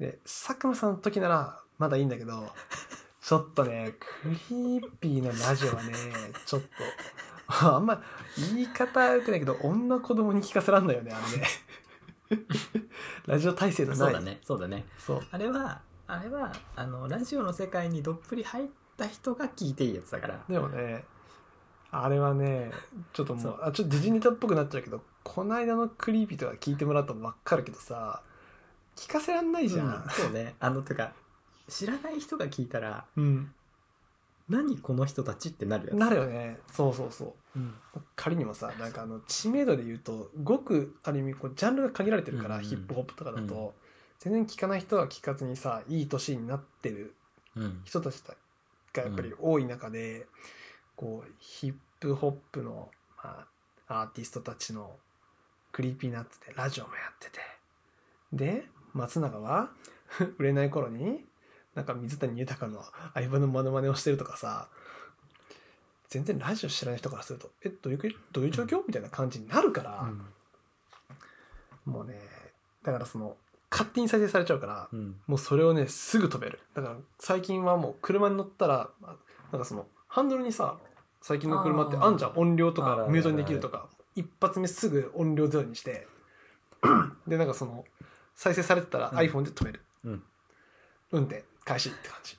[0.00, 2.50] で佐久間さんの時ならまだいいんだけど
[3.24, 5.94] ちょっとね Creepy のラジオはね
[6.44, 6.62] ちょっ
[7.48, 8.02] とあんま
[8.36, 11.46] 言い方良くないけど女子供に聞かせらんないよねあれね。
[13.26, 13.98] ラジオ耐性のない。
[13.98, 14.84] そうだねそうだね。
[14.98, 15.20] そう。
[15.30, 20.44] あれはあれはあのラジオの世界にどっぷり入った人が聞いていいやつだから。
[20.46, 21.06] でもね
[21.90, 22.72] あれはね
[23.14, 23.52] ちょっともそう。
[23.52, 28.22] うあちょっと時事ネタっぽくなっちゃうけどこの間のクリーピーとか聞いてもらうと分かるけどさ
[28.96, 30.56] 聞かせらんないじゃうんん、そうね。
[30.60, 31.14] あのてか
[31.68, 33.52] 知らない人が聞いたらうん。
[34.48, 35.96] 何この人たちってなるやつ。
[35.96, 36.58] なるよね。
[36.70, 37.58] そうそうそう。
[37.58, 37.74] うん。
[38.14, 42.62] 仮にもさなんかあの知名度で言うとごくある意味こうジャンルが限られてるから、うん。
[42.62, 43.70] うんヒップホップとかだと、うん。
[44.18, 47.14] 全然聞かない人は聞かずにさいい年になってる
[47.56, 47.80] うん。
[47.84, 48.22] 人たち
[48.92, 50.26] がやっぱり多い中で、
[50.96, 52.90] こうヒップホップの、
[53.22, 53.46] ま
[53.88, 54.96] あ、アーティストたちの
[55.72, 57.40] Creepy Nuts でラジオもやってて。
[58.32, 59.70] で松永は
[60.38, 61.24] 売れない頃に
[61.74, 62.84] なんか水谷豊の
[63.14, 64.68] 相棒のモノマネをしてるとかさ
[66.08, 68.82] 全然ラジオ知らない人からするとえどういうどういう状況？
[68.86, 70.08] みたいな感じになるから、
[71.84, 72.14] もうね
[72.84, 73.36] だからその
[73.70, 75.16] 勝手に再生されちゃうから、うん。
[75.26, 76.60] もうそれをねすぐ飛べる。
[76.74, 79.16] だから最近はもう車に乗ったらあ
[79.50, 80.76] なんかそのハンドルにさ
[81.20, 82.32] 最近の車ってあんじゃん？
[82.36, 83.22] 音量とかミュー。
[83.24, 83.88] トにできるとか。
[84.14, 86.06] 一発目すぐ音量ゼロにして
[87.26, 87.84] でなんかその
[88.36, 89.18] 再生されてたらうん。
[89.18, 90.22] iPhone で止める、うん。
[91.10, 92.36] 運転開始って感じ。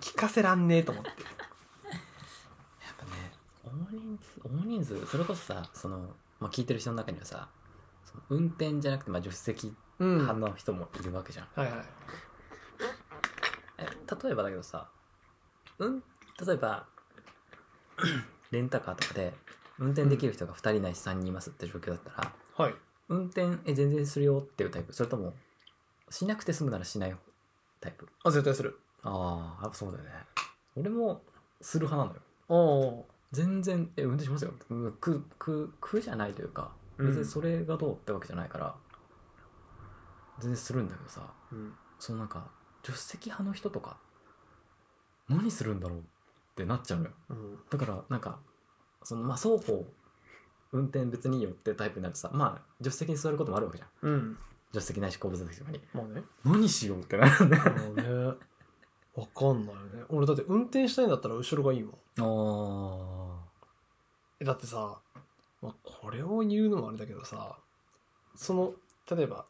[0.00, 1.10] 聞かせらんねえと思って。
[1.10, 1.18] やっ
[2.98, 3.32] ぱね
[3.64, 5.98] 大人数大人数それこそさその、
[6.40, 7.48] まあ、聞いてる人の中にはさ
[8.04, 11.84] その運転じゃなくて、まあ、助手席うん派の人もいるわけじゃん、はいはい。
[13.78, 13.86] え
[14.24, 14.88] 例えばだけどさ
[15.78, 16.02] うん
[16.46, 16.86] 例えば
[18.50, 19.34] レンタカーとかで
[19.78, 22.74] 運転できる人が2人ないし3人いますって状況だったらはい。
[23.08, 25.34] 運転え全然するよっていうタイプそれとも
[26.10, 27.16] しなくて済むならしない
[27.80, 28.08] タイプ。
[28.24, 28.78] あ絶対する。
[29.02, 30.10] ああやっぱそうだよね。
[30.76, 31.22] 俺も
[31.60, 32.22] する派なのよ。
[32.48, 32.56] お
[33.00, 34.52] お全然え運転しますよ。
[34.70, 37.06] うん苦苦苦じゃないというかうん。
[37.08, 38.74] 別にそれがどうってわけじゃないから、
[40.40, 42.50] 全然するんだけどさー、うん、そのなんか
[42.82, 43.98] 助手席派の人とか
[45.28, 46.02] 何するんだろうっ
[46.56, 47.10] てなっちゃうのよ。
[47.28, 48.40] うん、だからなんか
[49.04, 49.86] そのまあ双方
[50.72, 54.10] 運転別にいいよってタイプになるとさまあ助手席に座ることもあるわけじゃん。
[54.10, 54.38] うん、
[54.72, 55.80] 助手席ないし後部座席とかに。
[55.92, 56.22] まあね。
[56.44, 57.56] 何しようってなるんだ
[58.06, 58.38] よね。
[59.16, 60.04] わかんないよね。
[60.08, 61.94] 俺だって運転したいんだったら後ろがいいもん。
[62.20, 63.40] あ
[64.40, 64.98] えだってさ、
[65.60, 67.56] まあ、これを言うのもあれだけどさ
[68.34, 68.72] その
[69.10, 69.44] 例えば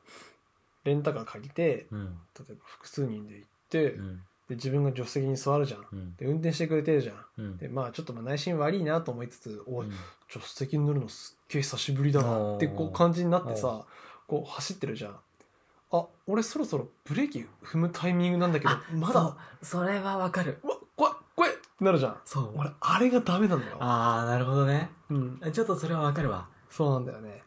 [0.84, 2.18] レンタカー借りてーうん。
[2.38, 4.22] 例えば複数人で行って、うん。
[4.48, 5.86] で自分が助手席に座るじゃん。
[5.92, 6.16] うん。
[6.16, 7.16] で運転してくれてるじゃん。
[7.36, 7.56] うん。
[7.58, 9.92] でまあちょっとまあ内心悪いなと思いつつおいうん。
[10.28, 13.84] 助手席に乗るのすっげえ久しぶりだなってこう感じになっておさ
[14.30, 15.16] こう走ってるじゃん。
[15.92, 19.36] あ俺そろそろブレーキ踏むタイミングなんだけどあまだ。
[19.60, 20.60] それはわかる。
[20.62, 21.50] うわ怖い怖い。
[21.50, 22.20] ってなるじゃん。
[22.24, 22.52] そう。
[22.56, 23.76] 俺あれがダメなんだよ。
[23.80, 24.88] ああなるほどね。
[25.10, 25.40] うん。
[25.52, 26.46] ちょっとそれはわかるわ。
[26.68, 27.42] そうなんだよね。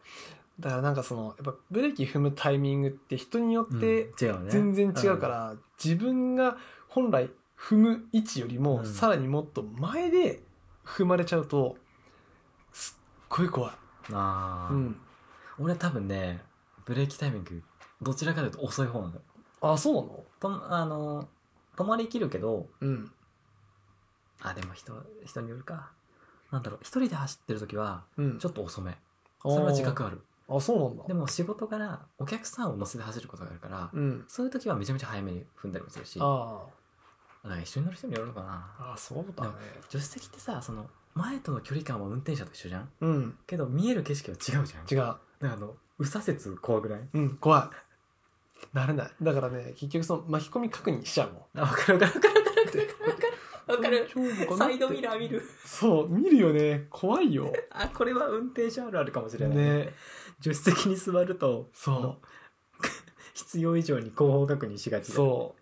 [0.60, 4.12] だからなんかそのやっぱブレーキ踏むタイミングって人によって
[4.50, 8.86] 全然違うから、自分が本来踏む位置よりもうん。
[8.86, 10.42] さらにもっと前で
[10.84, 11.78] 踏まれちゃうと
[12.72, 13.72] すっごい怖い。
[14.12, 14.96] あー、うん。
[15.58, 16.42] 俺多分ね
[16.84, 17.62] ブレーキタイミング
[18.02, 19.20] どちらかというと遅い方なのよ。
[19.60, 20.24] あそうなの？
[20.40, 21.28] とあの
[21.76, 23.10] 止まりきるけどうん。
[24.42, 24.92] あでも人
[25.24, 25.90] 人によるか。
[26.50, 28.38] なんだろう一人で走ってる時はうん。
[28.38, 28.96] ちょっと遅め。
[29.42, 30.20] それは自覚ある。
[30.48, 31.04] あそうなんだ。
[31.04, 34.24] でも仕事からお客さんを乗せて走ることがあるから、うん。
[34.28, 36.62] そういう時はめちゃめちゃ早めに踏んだりもするしあ
[37.42, 38.46] だから一緒に乗る人によるのかな。
[38.78, 39.50] ああそうだね。
[39.88, 42.88] 助手席ってさその前との距離感は運転者と一緒じゃん？
[43.00, 43.38] うん。
[43.46, 44.84] けど見える景色は違うじゃん。
[44.90, 44.98] 違う。
[44.98, 47.08] だからあの右左折怖くない？
[47.14, 47.76] うん怖い。
[48.76, 49.10] なれない。
[49.22, 51.60] だからね結局その巻き込み確認しちゃうもん。
[51.60, 52.20] あ分かる分かる。
[52.22, 52.88] 分かる分かる。
[53.66, 54.08] 分かる。
[54.08, 54.56] 大丈夫かなって。
[54.56, 55.42] サイドミラー見る。
[55.64, 56.86] そう見るよね。
[56.90, 57.52] 怖いよ。
[57.70, 59.64] あこれは運転手あるあるかもしれないね。
[59.84, 59.94] ね。
[60.40, 62.20] 助手席に座るとそ
[63.34, 65.60] 必要以上に後方確認しがうちだそう。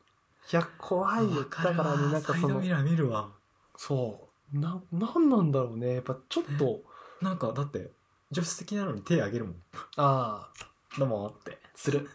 [0.53, 1.41] いや怖いよ。
[1.41, 1.75] わかるわ。
[1.77, 3.31] だからねなんかそのサイドミラー見るわ。
[3.77, 4.59] そう。
[4.59, 5.95] ななんなんだろうね。
[5.95, 6.83] やっぱちょっと
[7.23, 7.91] なんかだって
[8.33, 9.55] 助手席なのに手挙げるもん。
[9.97, 10.49] ああ。
[10.99, 11.59] どうもって。
[11.75, 12.01] する。
[12.01, 12.13] いやー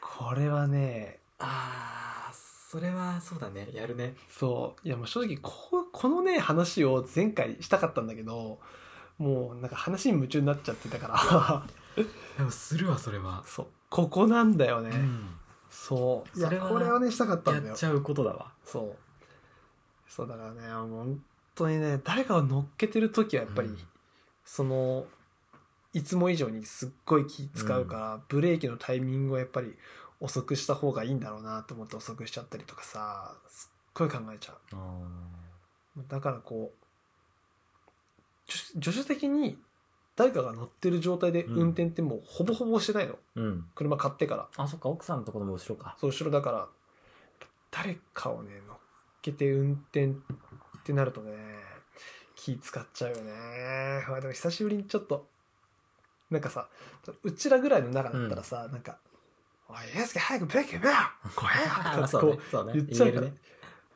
[0.00, 1.18] これはね。
[1.40, 3.68] ああそれはそうだね。
[3.72, 4.14] やるね。
[4.30, 4.86] そう。
[4.86, 8.60] いやもう正直ここのね話を前回したかったんだけど
[9.18, 11.64] もうなんか話に夢中になっちゃってたから。
[12.38, 13.66] でもするわそれは、そう。
[13.90, 15.34] ここなんだよね、うん、
[15.68, 16.38] そう。
[16.38, 17.66] いやこれはねしたかったんだよ。
[17.66, 18.52] やっちゃうことだわ。
[18.64, 18.96] そう。
[20.08, 23.78] そうだからねもう本当にね誰かを乗っけてる時はやっぱり、うん。
[24.44, 25.06] その
[25.92, 29.76] いつも以上にすっごい気使うから、ブレーキのタイミングをやっぱり
[30.20, 34.76] 遅くした方がいいんだろうなと思って遅くしちゃったりとかさすっごい考えちゃあ
[35.96, 36.72] うだからこ
[38.48, 39.58] う助助手席に
[40.14, 41.54] 誰かが乗ってる状態でうん。
[41.54, 43.66] 運転ってもうほぼほぼしてないの、うん。
[43.74, 44.48] 車買ってから。
[44.56, 45.96] あそっか奥さんのところも後ろか。
[45.98, 46.68] そう後ろだから
[47.70, 48.76] 誰かをね乗っ
[49.22, 50.14] けて運転っ
[50.82, 51.32] てなるとね
[52.34, 54.04] 気使っちゃうよね。
[54.08, 55.26] まあでも久しぶりにちょっと
[56.30, 56.68] なんかさ
[57.22, 58.98] うちらぐらいの中だったらさ、なんか
[59.68, 60.94] 「おいユースケ早くブレーキ踏めよ！
[61.36, 61.64] 怖えよ」
[61.96, 62.72] とかそうこうね。
[62.74, 63.26] 言っちゃうから。
[63.26, 63.34] ね。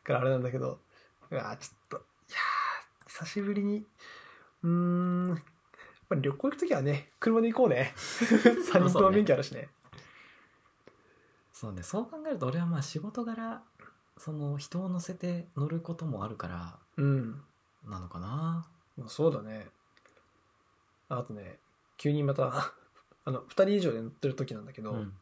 [0.04, 0.78] からあれなんだけど
[1.30, 2.00] うわちょっとい
[2.32, 3.84] やー久しぶりに
[4.62, 5.38] うーんやっ
[6.08, 7.92] ぱり旅行行く時はね車で行こうね。
[7.98, 9.68] 3人とも免許あるしね。
[11.52, 11.82] そうね。
[11.82, 13.62] そう考えると俺はまあ仕事柄
[14.18, 17.42] その人を乗せて乗ることもあるからうん。
[17.88, 18.66] なのかな？
[18.96, 19.66] まあそうだね。
[21.08, 21.58] あとね
[21.96, 22.72] 急にまた
[23.24, 25.12] あの2人以上で乗ってる時なんだけど、うん。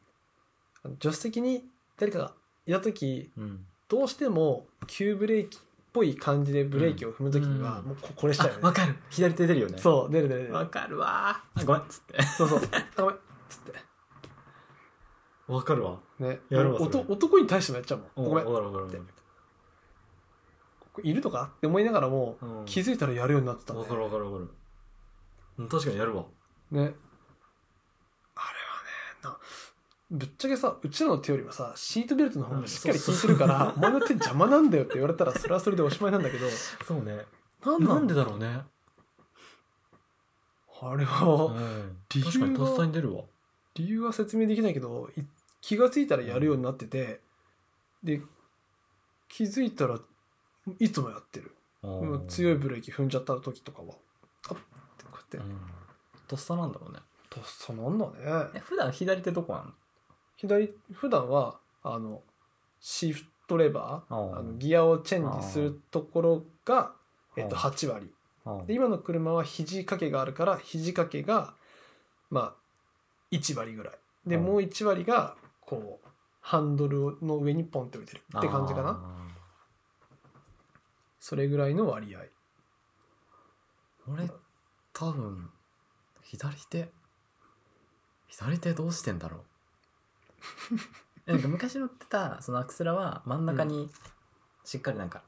[0.82, 2.32] あの助手席に誰かが
[2.66, 3.66] いた時うん。
[3.88, 5.60] どうしても急ブレーキっ
[5.92, 7.86] ぽい感じでブレーキを踏む時には、うん。
[7.86, 8.60] もうここれしたよね。
[8.62, 8.96] あわかる。
[9.10, 9.78] 左手出るよね。
[9.78, 10.54] そう出る出る出る。
[10.54, 12.22] わかるわあごめんっつって。
[12.22, 12.60] そうそう。
[12.96, 13.94] あごめんっつって。
[15.46, 16.40] わかるわね。
[16.50, 16.90] やるわおそれ。
[16.90, 18.28] と男に対してもやっちゃうもん。
[18.30, 18.44] ごめん。
[18.46, 19.02] わかるわかる。
[21.02, 22.64] いるとかって思いながらも、るうん。
[22.66, 23.80] 気づいたらやるようになってたね。
[23.80, 24.50] わかるわかるわかる。
[25.58, 26.24] うん確かにやるわ。
[26.70, 26.80] ね。
[26.80, 26.94] あれはね
[29.22, 29.38] な
[30.10, 36.46] ぶっちゃけさうちらの手よりはさシートベルトの方がしっかり効いてるから、お前の手邪魔なんだよって言われたらそれはそれでおしまいなんだけど。
[36.86, 37.24] そうね。
[37.64, 38.62] なんなんででだろうね。
[40.82, 41.96] あれうはん。
[42.14, 43.22] 理由は確かにとっさに出るわ。
[43.74, 45.20] 理由は説明できないけどい
[45.64, 47.20] 気がついたらやるようになってて
[48.02, 48.20] で
[49.28, 49.98] 気づいたら
[50.78, 51.52] いつもやってる。
[51.82, 53.94] うん強いブレーキ踏んじゃった時とかは
[54.50, 54.60] あっっ
[54.98, 55.60] てこうやって、うん。
[56.28, 56.98] とっさなんだろうね。
[57.30, 58.12] とっさなんだね。
[58.54, 59.70] え普段左手どこなの
[60.36, 62.20] 左普段はあの
[62.80, 66.92] シフトレバーあのギアをチェンジするところが、
[67.36, 68.12] えっと、あ8割。
[68.44, 71.54] うんで今の車は肘掛けがあるから肘掛けが
[72.28, 72.54] まあ
[73.30, 73.94] 1割ぐらい。
[74.26, 76.08] でうんもう1割がこう
[76.40, 78.90] ハンドルの上にポンって置いてるって感じかな。
[78.90, 79.24] あ
[81.20, 82.20] それぐらいの割合。
[82.20, 82.28] ー
[84.08, 84.28] 俺
[84.92, 85.50] 多分
[86.22, 86.90] 左手。
[88.28, 89.40] 左手どうしてんだろう。
[91.26, 93.90] え なんか昔乗ってたそのアクセラは真ん中に
[94.64, 95.22] しっかりなんか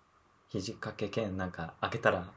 [0.48, 2.30] 肘掛け兼なんか開けたら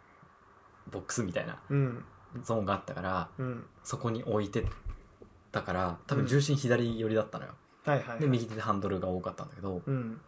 [0.90, 2.06] ボックスみたいなうん。
[2.44, 3.68] ゾーンがあったからうん。
[3.84, 4.66] そこに置いて
[5.52, 7.56] たから多分重心左寄りだったのよ、
[7.90, 10.22] はいはい、で右手でハンドルが多かったんだけどうん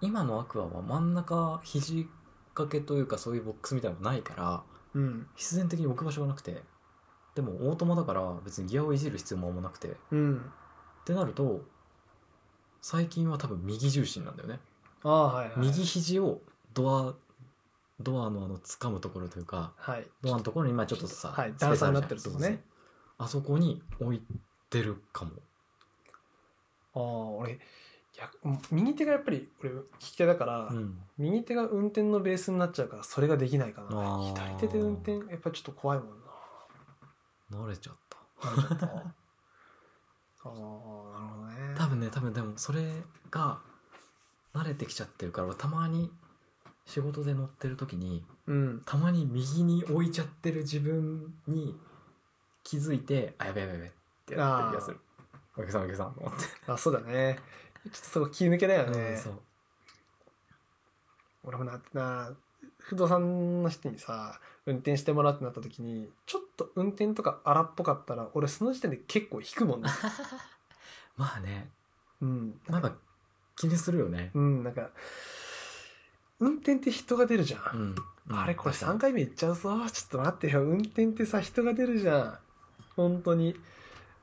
[0.00, 2.08] 今のアクアは真ん中肘
[2.54, 4.62] 掛けというかそういうボックスみたいなのがないから
[4.94, 6.62] うん必然的に置く場所がなくて
[7.34, 10.50] でもオートマだから別にギアをいじる必要もなくてっうん
[11.04, 11.62] てなると
[12.80, 14.58] 最近は多分右重心なんだよね、
[15.02, 15.54] ああはいはい。
[15.58, 16.40] 右肘を
[16.72, 17.14] ドア
[18.00, 20.06] ドアのあの掴むところというかはい。
[20.22, 21.54] ドアのところに今ちょっとさ、はい。
[21.58, 22.62] 段差になってるとこね。
[23.18, 24.22] あそこに置い
[24.70, 25.32] てるかも。
[26.94, 27.00] ああ
[27.38, 27.58] 俺
[28.16, 28.38] 逆
[28.72, 30.98] 右手がやっぱり俺利き手だから、うん。
[31.18, 34.20] 右手が運転のベースになっちゃうからそれができないかな。
[34.34, 37.64] 左手で運転やっぱちょっと怖いもんな。
[37.64, 38.18] 慣れちゃった。
[38.48, 38.86] あちょっと
[40.44, 41.74] ああなるほどね。
[41.76, 43.60] 多分ね多分でもそれが
[44.54, 46.10] 慣れてきちゃってるから俺たまに
[46.86, 48.82] 仕事で乗ってる時にうん。
[48.84, 51.78] たまに右に置いちゃってる自分に
[52.64, 53.92] 気づいてあやべやべやべ
[54.30, 55.00] ってやってる気がする。
[55.56, 56.38] お客さんお客さんと思って。
[56.66, 57.38] あそうだね。
[57.84, 59.40] ちょっとそこ気抜けだよね、うんそう。
[61.44, 62.32] 俺もなな
[62.78, 69.88] 不動産の人にさ運転してもらうってなった時にちょっと運転とか荒っぽかったら俺その時点で結構引くもんね。
[71.16, 71.70] まあね。
[72.20, 72.60] うん。
[72.68, 72.94] なんか
[73.56, 74.30] 気にするよね。
[74.34, 74.90] うんなんか
[76.38, 77.94] 運転って人が出るじゃん、
[78.28, 78.36] うん。
[78.36, 79.78] あれこれ3確か回目行っちゃうぞ。
[79.90, 80.62] ちょっと待ってよ。
[80.62, 82.38] 運転ってさ人が出るじゃん。
[82.96, 83.54] 本当に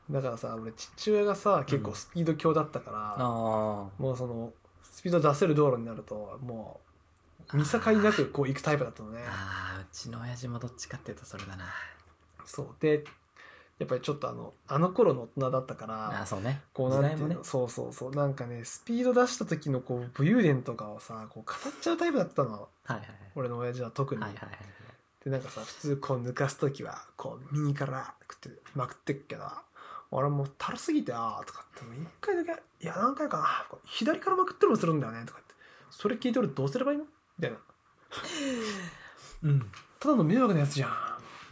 [0.09, 6.79] だからさ俺父親がさ結構スピード強だったから、にあもうそのスピード出せる道路になるとも
[7.53, 9.19] う見境なくこう行くタイプだったのね。
[9.19, 11.65] ーあーうちの親父もどっちかっていうとそれだな。
[12.45, 12.67] そう。
[12.79, 13.03] で
[13.79, 16.61] やっぱりちょっとあのあの頃の大人だったからあーそうね。
[16.73, 17.37] こうなんてね。
[17.43, 18.11] そうそうそう。
[18.11, 22.51] なんかねスピード出した時のこう武勇伝とかをさこう語っちゃうタイプだったの。
[22.51, 23.03] はいはい
[23.35, 24.49] 俺の親父は特に、はいはいはい。
[24.51, 24.59] はい
[25.23, 29.43] でなんかさ普通こう抜かす時はこう右から食ってまくってっけど
[30.11, 35.53] 俺もうたるすぎてあーとかって一回だけいや何回かな左からまくってるもするんだよねとかって。
[35.89, 37.05] それ聞いて俺どうすればいいの？
[37.37, 37.57] みたいな。
[39.43, 39.71] うん。
[39.99, 40.91] ただの迷惑なやつじゃん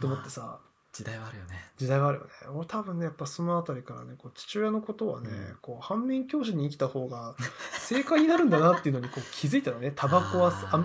[0.00, 0.58] と思ってさ、
[0.92, 1.68] 時代はあるよね。
[1.76, 2.30] 時代があるよね。
[2.54, 5.56] 俺多分ねやっぱそのあたりからねこう父親のことはね、うん。
[5.60, 7.34] こう反面教師に生きた方が
[7.78, 9.92] 正解になるんだなっていうのにこう気づいたのね。
[9.94, 10.82] タバコはすあ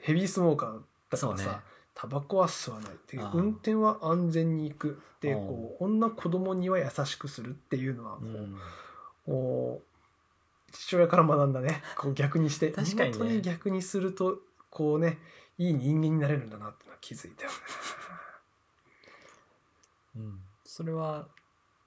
[0.00, 1.44] ヘビースモーカーだからそうね。
[1.44, 1.60] さ、
[1.94, 8.18] タバコは吸わないっていう運転は安全に行くでこう女子供には優しくするっていうのは
[9.24, 11.82] こう、父親から学んだね。
[11.96, 12.72] こう逆にして。
[12.72, 13.18] 確かにね。
[13.18, 15.18] 見事に逆にするとこうね
[15.58, 17.56] いい人間になれるんだなってのは気づいたよね。
[20.16, 20.42] うん。
[20.64, 21.28] それは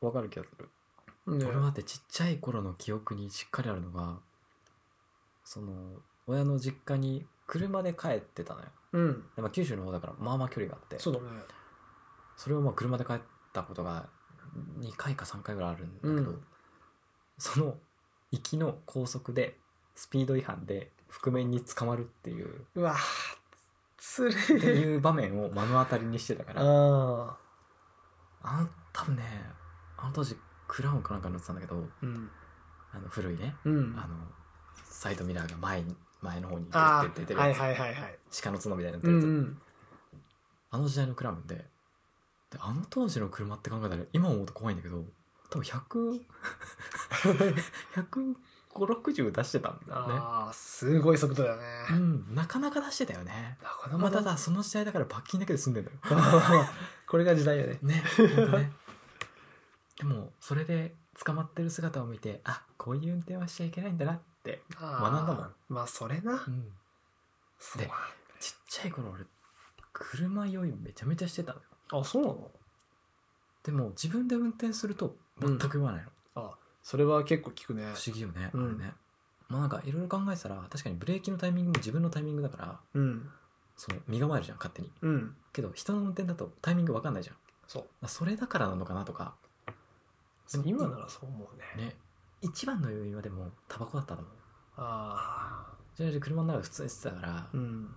[0.02, 0.70] わかる気がする。
[1.38, 1.46] ね。
[1.46, 4.20] 俺はだってちっちゃい頃の記憶にしっかりあるのが
[5.44, 11.26] その親の実家に車で帰ってたのようんで、まあ、九州の方だからまあまあ距離があってそうだね。
[12.38, 13.20] それをまあ車で帰っ
[13.54, 14.08] たことが
[14.80, 16.44] 2回か3回ぐらいあるんだけど、うん
[17.38, 17.76] その
[18.32, 19.58] 行きの高速で
[19.94, 22.96] スピード違反で覆面に捕まるっていううわ
[23.98, 24.58] つれってえ。
[24.72, 27.38] いう場面を目の当たりにしてたからあ
[28.42, 29.24] あの多分ね
[29.98, 31.80] あの当時クラウンかなんか乗ってたんだけどあ。
[32.02, 32.30] うん。
[32.94, 33.96] あの古いねうん。
[33.98, 34.16] あの
[34.86, 35.94] サイドミラーが前に
[36.26, 37.38] 前の方にあ出て出てあ。
[37.38, 38.20] はいるやつ、はいはいはい。
[38.44, 39.62] 鹿の角みたいになっうたやつ、んうん。
[40.72, 41.64] あの時代のクラウンでで
[42.60, 45.04] あの当時の車って考えたら今思うと怖いんだけど
[45.50, 45.66] 多分
[48.74, 51.98] 10015060 出してたんだよねああ、すごい速度だようね。
[51.98, 54.24] んなかなか出してたよねなかなまあかだ。
[54.24, 55.98] ただその時代だから罰金だけで済んでんだよ
[57.08, 57.80] これが時代よね。
[57.82, 58.04] ね
[58.52, 58.72] ね
[59.98, 65.54] でもそれで捕まってる姿を見てあこういう運転はしちゃいけないんだなって、あ学んだもん。
[65.70, 66.34] まあ、それな。
[66.34, 66.72] うん、
[67.60, 67.90] そうで
[68.40, 69.24] ちっちゃい頃俺
[69.92, 72.02] 車酔いめちゃめちゃしてたのよ。
[72.02, 72.52] あ、そうなの？
[73.64, 76.52] でも自分で運転すると全く言わないの、あ、
[76.84, 77.84] それは結構聞くね。
[77.94, 78.66] 不思議よね、うん。
[78.66, 78.94] あれね。
[79.50, 83.30] まあなんかいろいろ考えてたら確かにブレーキのタイミングも自分のタイミングだからうん。
[83.78, 84.92] その身構えるじゃん勝手に。
[85.02, 85.36] うん。
[85.52, 87.36] けど人の運転だとタイミング分かんないじゃん。
[87.68, 88.08] そう。
[88.08, 89.36] それだからなのかなとか。
[90.64, 91.88] 今ならそう思うね。
[91.88, 91.96] ね
[92.46, 94.34] 一番の要因はでもタバコだったと思う
[94.78, 95.76] ああ。
[96.20, 97.96] 車の中で普通にしてたから、うん。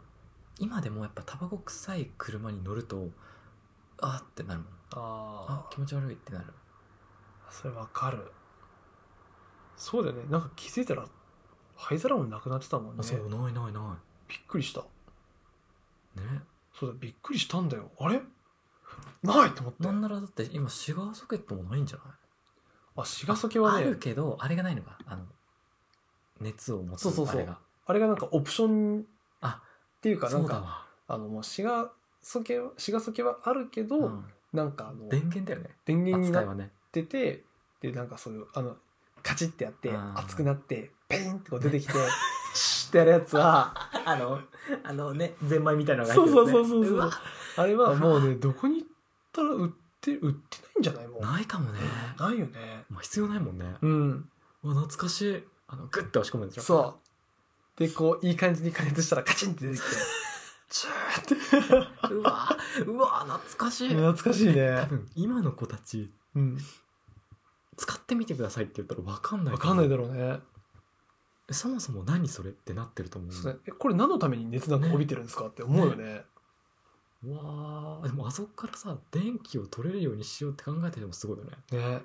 [0.59, 3.09] 今でもやっぱタバコ臭い車に乗ると
[4.01, 6.47] あーってなるもんああ気持ち悪いってなる
[7.49, 7.53] あ。
[7.53, 8.31] それわかる。
[9.77, 10.25] そうだよね。
[10.31, 11.07] なんか気づいたら、
[11.77, 13.01] 灰皿もなくなってたもんね。
[13.01, 14.81] あそうないないなびっくりした。
[14.81, 14.85] い
[16.21, 16.43] ね
[16.75, 17.91] そうだ、びっくりしたんだよ。
[17.99, 18.21] あれ？
[19.23, 19.85] ないと思って。
[19.85, 22.07] なんならだって今シガーソケットもないんじゃない？
[23.03, 24.99] あ、シガソケはあるね、けどあれがないのか。
[25.07, 25.25] あの
[26.41, 27.37] 熱を持つそうそうそう。
[27.37, 27.59] あれが。
[27.87, 29.05] あれがなんかオプション
[29.41, 29.63] あ
[29.99, 31.91] っていうか、なんか、そうだわ、あの、もうシガ
[32.23, 34.25] ソケは、シガソケはあるけど、うん。
[34.53, 35.71] なんかあの、電源だよね。
[35.85, 36.73] 電源になっ扱いはね。
[36.93, 37.45] てて、
[37.81, 38.77] で、なんかそういう、あの、
[39.23, 40.21] カチッてやって、あー。
[40.21, 41.93] 熱くなって、ペインってこう出てきて、
[42.55, 43.73] シュッてやるやつは、
[44.05, 44.41] あの
[44.85, 47.11] あのねゼンマイみたいなのがそう入ってるそうそうそうそうわ
[47.57, 48.89] あれはもうね、どこに行っ
[49.33, 49.71] たら売っ
[50.01, 51.09] て、売ってないんじゃない？
[51.09, 51.23] もう。
[51.23, 51.81] ないかもね
[52.19, 52.85] ないよね。
[52.91, 54.31] もう必要ないもんねうん。
[54.63, 56.63] うわ懐かしいあのグッて押し込むんでしょ？
[56.63, 56.99] そ
[57.77, 57.81] う。
[57.81, 59.87] で、こう、いい感じに加熱したらカチンって出てきて、
[60.69, 62.15] チューって。
[62.15, 62.49] うわ
[62.87, 64.87] うわ懐かしい懐かしい多ね。
[64.91, 66.59] 分今の子たちうん。
[67.77, 70.41] 使ってみてくださいって言ったら分かんないわかんないだろろうね
[71.53, 76.25] そもそも何それってなってると思うねえこれ何のために熱なんか帯びてるんですかって思うよね
[77.25, 78.07] うわー。
[78.07, 81.51] でもあそこからさ電気を取れるようにしようって考えてでもすごいよね。
[81.71, 82.03] ね。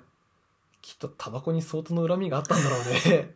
[0.82, 3.34] きっとタバコに相当の恨みがあったんだろうね。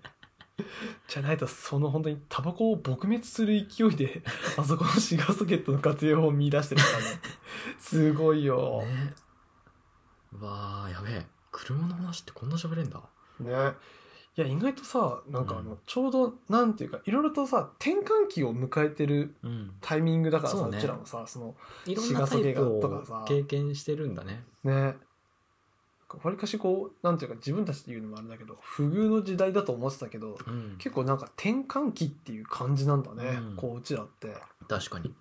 [1.07, 4.23] じゃないとその本当にタバコを撲滅する勢いで
[4.57, 7.05] あそこのシガーソケットの活用を見出してるからね
[7.79, 8.83] すごいよ。
[8.83, 9.15] ね。
[10.33, 11.27] うわーやべえ。
[11.53, 13.01] 車の話ってこんな喋れんだ。
[13.41, 13.73] ね
[14.39, 15.79] いや意外とさなんかあの、うん。
[15.85, 19.73] ちょうどなんていうかいろいろとさ転換期を迎えてるうん。
[19.81, 20.79] タイミングだからさそうね。
[20.79, 21.55] うちらもさその
[21.87, 24.45] いろんなタイプをかさ経験してるんだね。
[24.63, 24.97] ね。
[26.23, 30.77] わりかしこうなんていうか自分たちで言うのもあれだけど不遇の時代だと思ってたけどうん。
[30.79, 33.57] 結構なんか転換期っていう感じなんだね、うん。
[33.57, 34.37] こううちらって。
[34.69, 35.13] 確かに、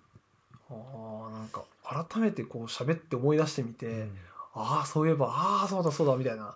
[0.70, 4.18] あーなんか改めてこう喋って思い出してみて、うん。
[4.54, 6.54] ああそういえばああそうだそうだみたいな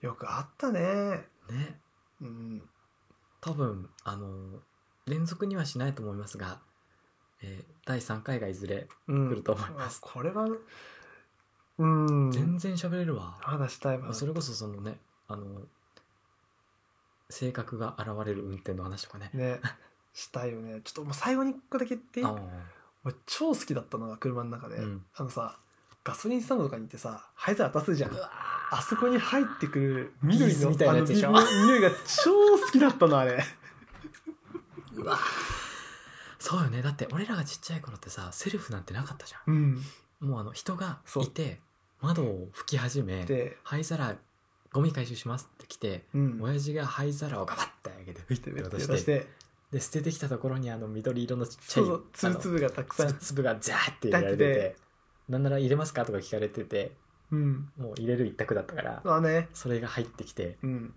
[0.00, 1.80] よくあったねね。
[2.20, 2.62] うん。
[3.40, 4.60] 多分あの
[5.06, 6.60] 連続にはしないと思いますが、
[7.42, 9.28] えー第3回がいずれうん。
[9.30, 10.46] 来ると思います、これは
[11.78, 12.30] うん。
[12.30, 14.12] 全然喋れるわ、まだしたいわ。
[14.14, 14.98] それこそそのね
[15.28, 15.62] あの
[17.30, 19.30] 性格が現れる運転の話とかね。
[19.32, 19.60] ね。
[20.12, 20.80] したいよね。
[20.82, 22.26] ちょっともう最後に一個だけ言っていい？
[22.26, 22.36] あ
[23.04, 25.04] 俺超好きだったのが車の中で、うん。
[25.14, 25.56] あのさ
[26.04, 28.10] ガソリンスタンドとかに行ってさ灰皿渡すじゃん。
[28.10, 28.30] ーうわ
[28.72, 31.32] あそこに入ってくる緑のみたいなやつでしょ？
[31.32, 32.30] 匂いが超
[32.64, 33.42] 好きだったのあれ。
[34.94, 35.18] ーうわ。
[36.38, 36.80] そうよね。
[36.80, 39.72] だって俺らがちっちゃい頃ってさセルフなんてなかったじゃうん。
[39.74, 39.82] ん
[40.20, 41.58] もうあの人がいて
[42.00, 44.16] 窓を拭き始めで灰皿
[44.72, 46.38] ゴミ回収しますって来てうん。
[46.40, 49.20] 親父が灰皿をガバッてあげてふいってで渡し渡して。
[49.20, 49.26] て
[49.72, 53.08] で捨ててきたところにあの緑色のちっちゃいそうそうつぶつぶがたくさん。
[53.08, 54.76] つぶつぶがザーって入れられてて。
[55.28, 56.04] なんなら入れますか？
[56.04, 56.92] とか聞かれてて
[57.32, 57.70] うん。
[57.76, 59.48] もう入れる一択だったからあね。
[59.54, 60.58] それが入ってきて。
[60.62, 60.94] うん。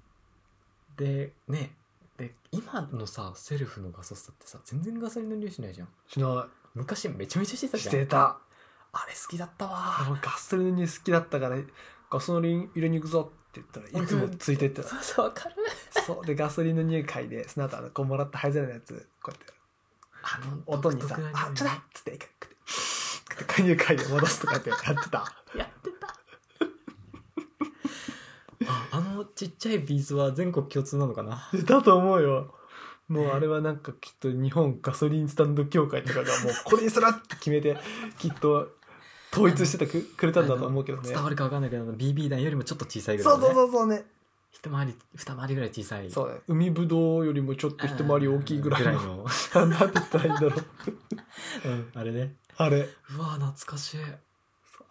[0.97, 1.75] でね。
[2.17, 5.87] で今のさセルフのガソスタってさ全然ガソリンの匂いしないじゃん。
[6.07, 8.03] しな昔めちゃめちゃしてたいしじゃん。
[8.03, 8.37] てた。
[8.91, 9.69] あれ好きだったあ
[10.03, 11.57] わのガソリンに好きだったから
[12.11, 14.87] ガソリン入れに行くぞって言ったらいつもついてってた。
[14.87, 15.55] そうそうわかる。
[16.05, 16.25] そう。
[16.25, 19.53] でガソリンの匂い嗅いでその後あのこうもらった灰皿のやつこうやって。
[20.25, 22.17] あの音にさ独特「あちょだ!」っつってこ
[23.39, 26.07] うやって匂い嗅いで戻すとかってやってたやってた
[28.65, 31.49] ああのちっちゃいビーズは全国共通なのかな？
[31.65, 32.53] だと思うよ。
[33.07, 37.77] もうあれはなんかきっと日本ガソリンスタンド協会とかがもう これにするって決めて
[38.17, 38.69] きっと
[39.31, 41.09] 統一してたくくれたんだと思うけどね。
[41.09, 44.05] 伝わるかわかんないけど BB 弾よりもちょっと小さいぐらいそうそうそうそうね。
[44.51, 46.09] 一回り二回りぐらい小さい。
[46.09, 46.41] そうね。
[46.47, 49.25] 海ぶどうよりもちょっと一回り大きいぐらいのの
[49.67, 50.53] なんて言ったらいいんだろう。
[51.65, 52.35] うんあれね。
[52.55, 52.87] あれ。
[53.17, 53.97] うわ懐かしい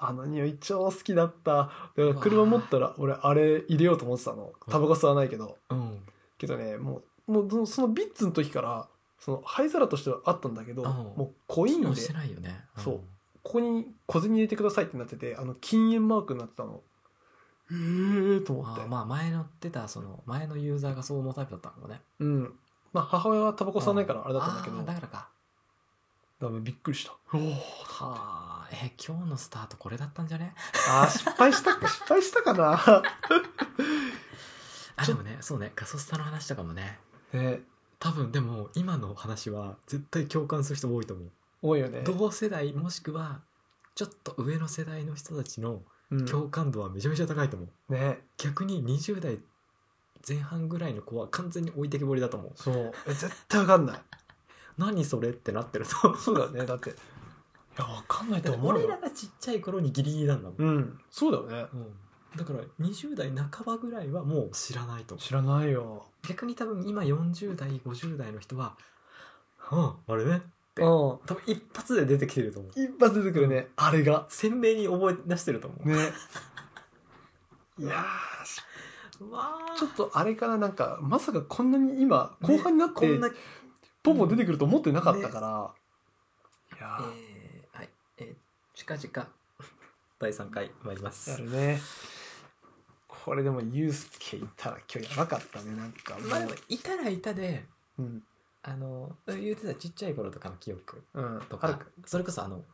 [0.04, 1.52] あの匂い超好きだった。
[1.52, 4.52] だから車持ったら俺あれ入れようと思ってたの。
[4.68, 5.58] タバコ吸わないけど。
[5.70, 6.00] うん。
[6.38, 8.88] けどねもうもうそのビッツの時から
[9.20, 10.88] その灰皿としてはあったんだけどうん。
[10.88, 11.86] もうコインで。
[11.86, 12.64] 機能してないよね。
[12.76, 13.00] そう。
[13.42, 16.80] ここに小銭入れてくださいってなっててあの禁煙マークになってたの。
[17.70, 18.84] ええー、と思って。
[18.86, 22.00] まあ前乗ってたその前のユーザーがそのタイプだったのね。
[22.18, 22.54] うん。
[22.92, 24.78] まあ母親はタバコ吸わないからあれだったんだけど。
[24.78, 25.28] だかだからか。
[26.40, 27.12] らびっくりした。
[27.32, 27.56] おおは
[28.00, 28.41] あ
[28.72, 30.54] え今日のスタートこれだったんじゃね？
[30.88, 32.80] あー失敗したか 失敗したかな。
[34.96, 36.98] あでもねそうねガソスタの話とかもね。
[37.32, 37.62] ね。
[37.98, 41.30] 多分でも今の話は絶対共感する人多いと思う。
[41.62, 42.02] 多いよね。
[42.02, 43.40] 同世代もしくは
[43.94, 46.26] ちょっと上の世代の人たちのうん。
[46.26, 48.22] 共感度はめちゃめちゃ高いと思う、ね。
[48.36, 49.38] 逆に20代
[50.26, 52.52] 前半ぐらいの子は完全に置いてけぼりだと思う。
[52.54, 52.92] そう。
[53.06, 54.00] え絶対わかんない。
[54.78, 56.14] 何それってなってると。
[56.16, 56.66] そうだね。
[56.66, 56.92] だってい
[57.78, 58.84] やわかんないと思うよ。
[58.84, 61.00] 俺らがちっちゃい頃にギリギリなんだもん、うん。
[61.10, 61.68] そうだよね。
[61.72, 61.86] うん。
[62.36, 65.16] だから20代半ばぐらいはもう知らないと。
[65.16, 66.06] 知らないよ。
[66.26, 68.76] 逆に多分今40代50代の人は
[69.58, 70.42] 「はああれね」
[70.78, 70.84] うん。
[70.84, 72.72] 多分一発で出てきてると思う。
[72.74, 73.68] 一発出てくるね。
[73.76, 75.94] あれが鮮明に覚え出してると思う、ね。
[77.78, 78.04] いや
[79.20, 83.30] うわーちょっとあれからなんかまさかこんなに今後半になってこんな
[84.02, 85.74] ポンポン出てくると思ってなかったから、
[86.78, 87.12] いやー。
[87.12, 87.31] え
[88.84, 89.28] 近々。
[90.18, 91.30] 第3回参ります。
[91.30, 91.80] やるね。
[93.06, 95.76] これでもユうスケいたら今日やばかったね。
[95.76, 97.64] なんかまあでもいたらいたで
[97.96, 98.22] うん。
[98.64, 101.40] あの言ってたちっちゃい頃とかの記憶うん。
[101.48, 101.70] とかあ。
[101.70, 102.64] るかそれこそあの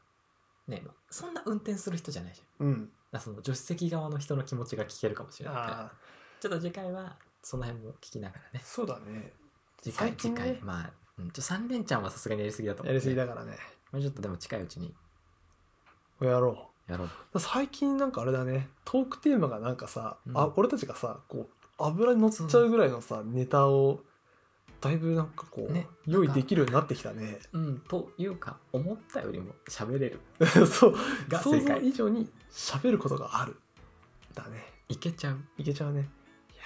[0.67, 2.67] ねそんな運転する人じゃないじゃん。
[2.67, 2.89] うん。
[3.21, 5.93] その助手席側の人の気持ちが聞けるかもしれないからあ。
[6.41, 8.63] ちょっと次回はその辺も聞きながらね。
[8.65, 9.31] ーそうだね。
[9.83, 10.59] 次回次回。
[10.63, 13.59] まあ、うん、ちょ3連チャンはさすがにやりすぎだと思う、やりすぎだからね。
[13.93, 14.95] まあ、ちょっとでも近いうちに
[16.27, 17.41] やろやろう。
[17.41, 18.69] 最近なんかあれだね。
[18.85, 20.39] トークテーマがなんかさ、うん。
[20.39, 24.01] あ俺たちがさこう油に乗っちゃうぐらいのさネタを
[24.81, 27.39] だいぶなんかこう、ね用意できるようになってきたね。
[27.53, 30.21] うんというか思ったよりも喋れる。
[30.67, 30.95] そう。
[31.29, 33.57] が想像正解以上に喋ることがある。
[34.35, 34.73] だね。
[34.89, 35.39] いけちゃう。
[35.59, 36.01] いけちゃうね。
[36.01, 36.63] いや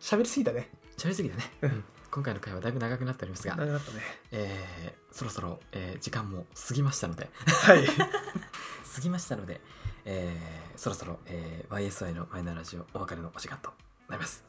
[0.00, 0.16] ー。
[0.16, 0.70] 喋りすぎたね。
[0.96, 4.02] 喋りすぎだね、うん今回の回はだいぶ長くなっておりますが、長かったね。
[4.32, 7.84] えーそろそろ、えー時間も過ぎましたのではい。
[8.94, 9.60] 過ぎましたので、
[10.04, 13.72] えーそろそろ、えー YSI のマイナーラジオお別れのお時間と
[14.08, 14.44] なります、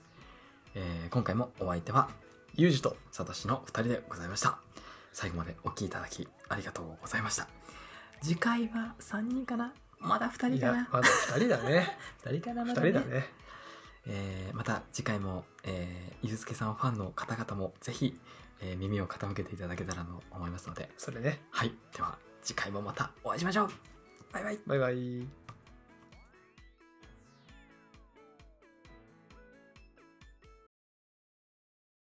[0.76, 2.10] えー今回もお相手は
[2.56, 4.60] ユージとサトシの2人でございました。
[5.12, 7.48] 最後までお聴きいただきありがとうございました。
[8.22, 9.74] 次回は3人かな？
[10.00, 10.78] まだ2人いかな？
[10.78, 11.98] やまだ2人だね。
[12.24, 13.34] 2人かな？2ま人だね
[14.10, 18.20] えーまた次回も、えー、ゆうすけさんファンの方々もぜひ、
[18.60, 20.90] えー耳を傾けていただけたらと思いますので。
[20.98, 21.42] それね。
[21.52, 21.74] はい。
[21.96, 23.70] では次回もまたお会いしましょう。
[24.34, 24.60] バイバイ。
[24.66, 25.39] バイバイ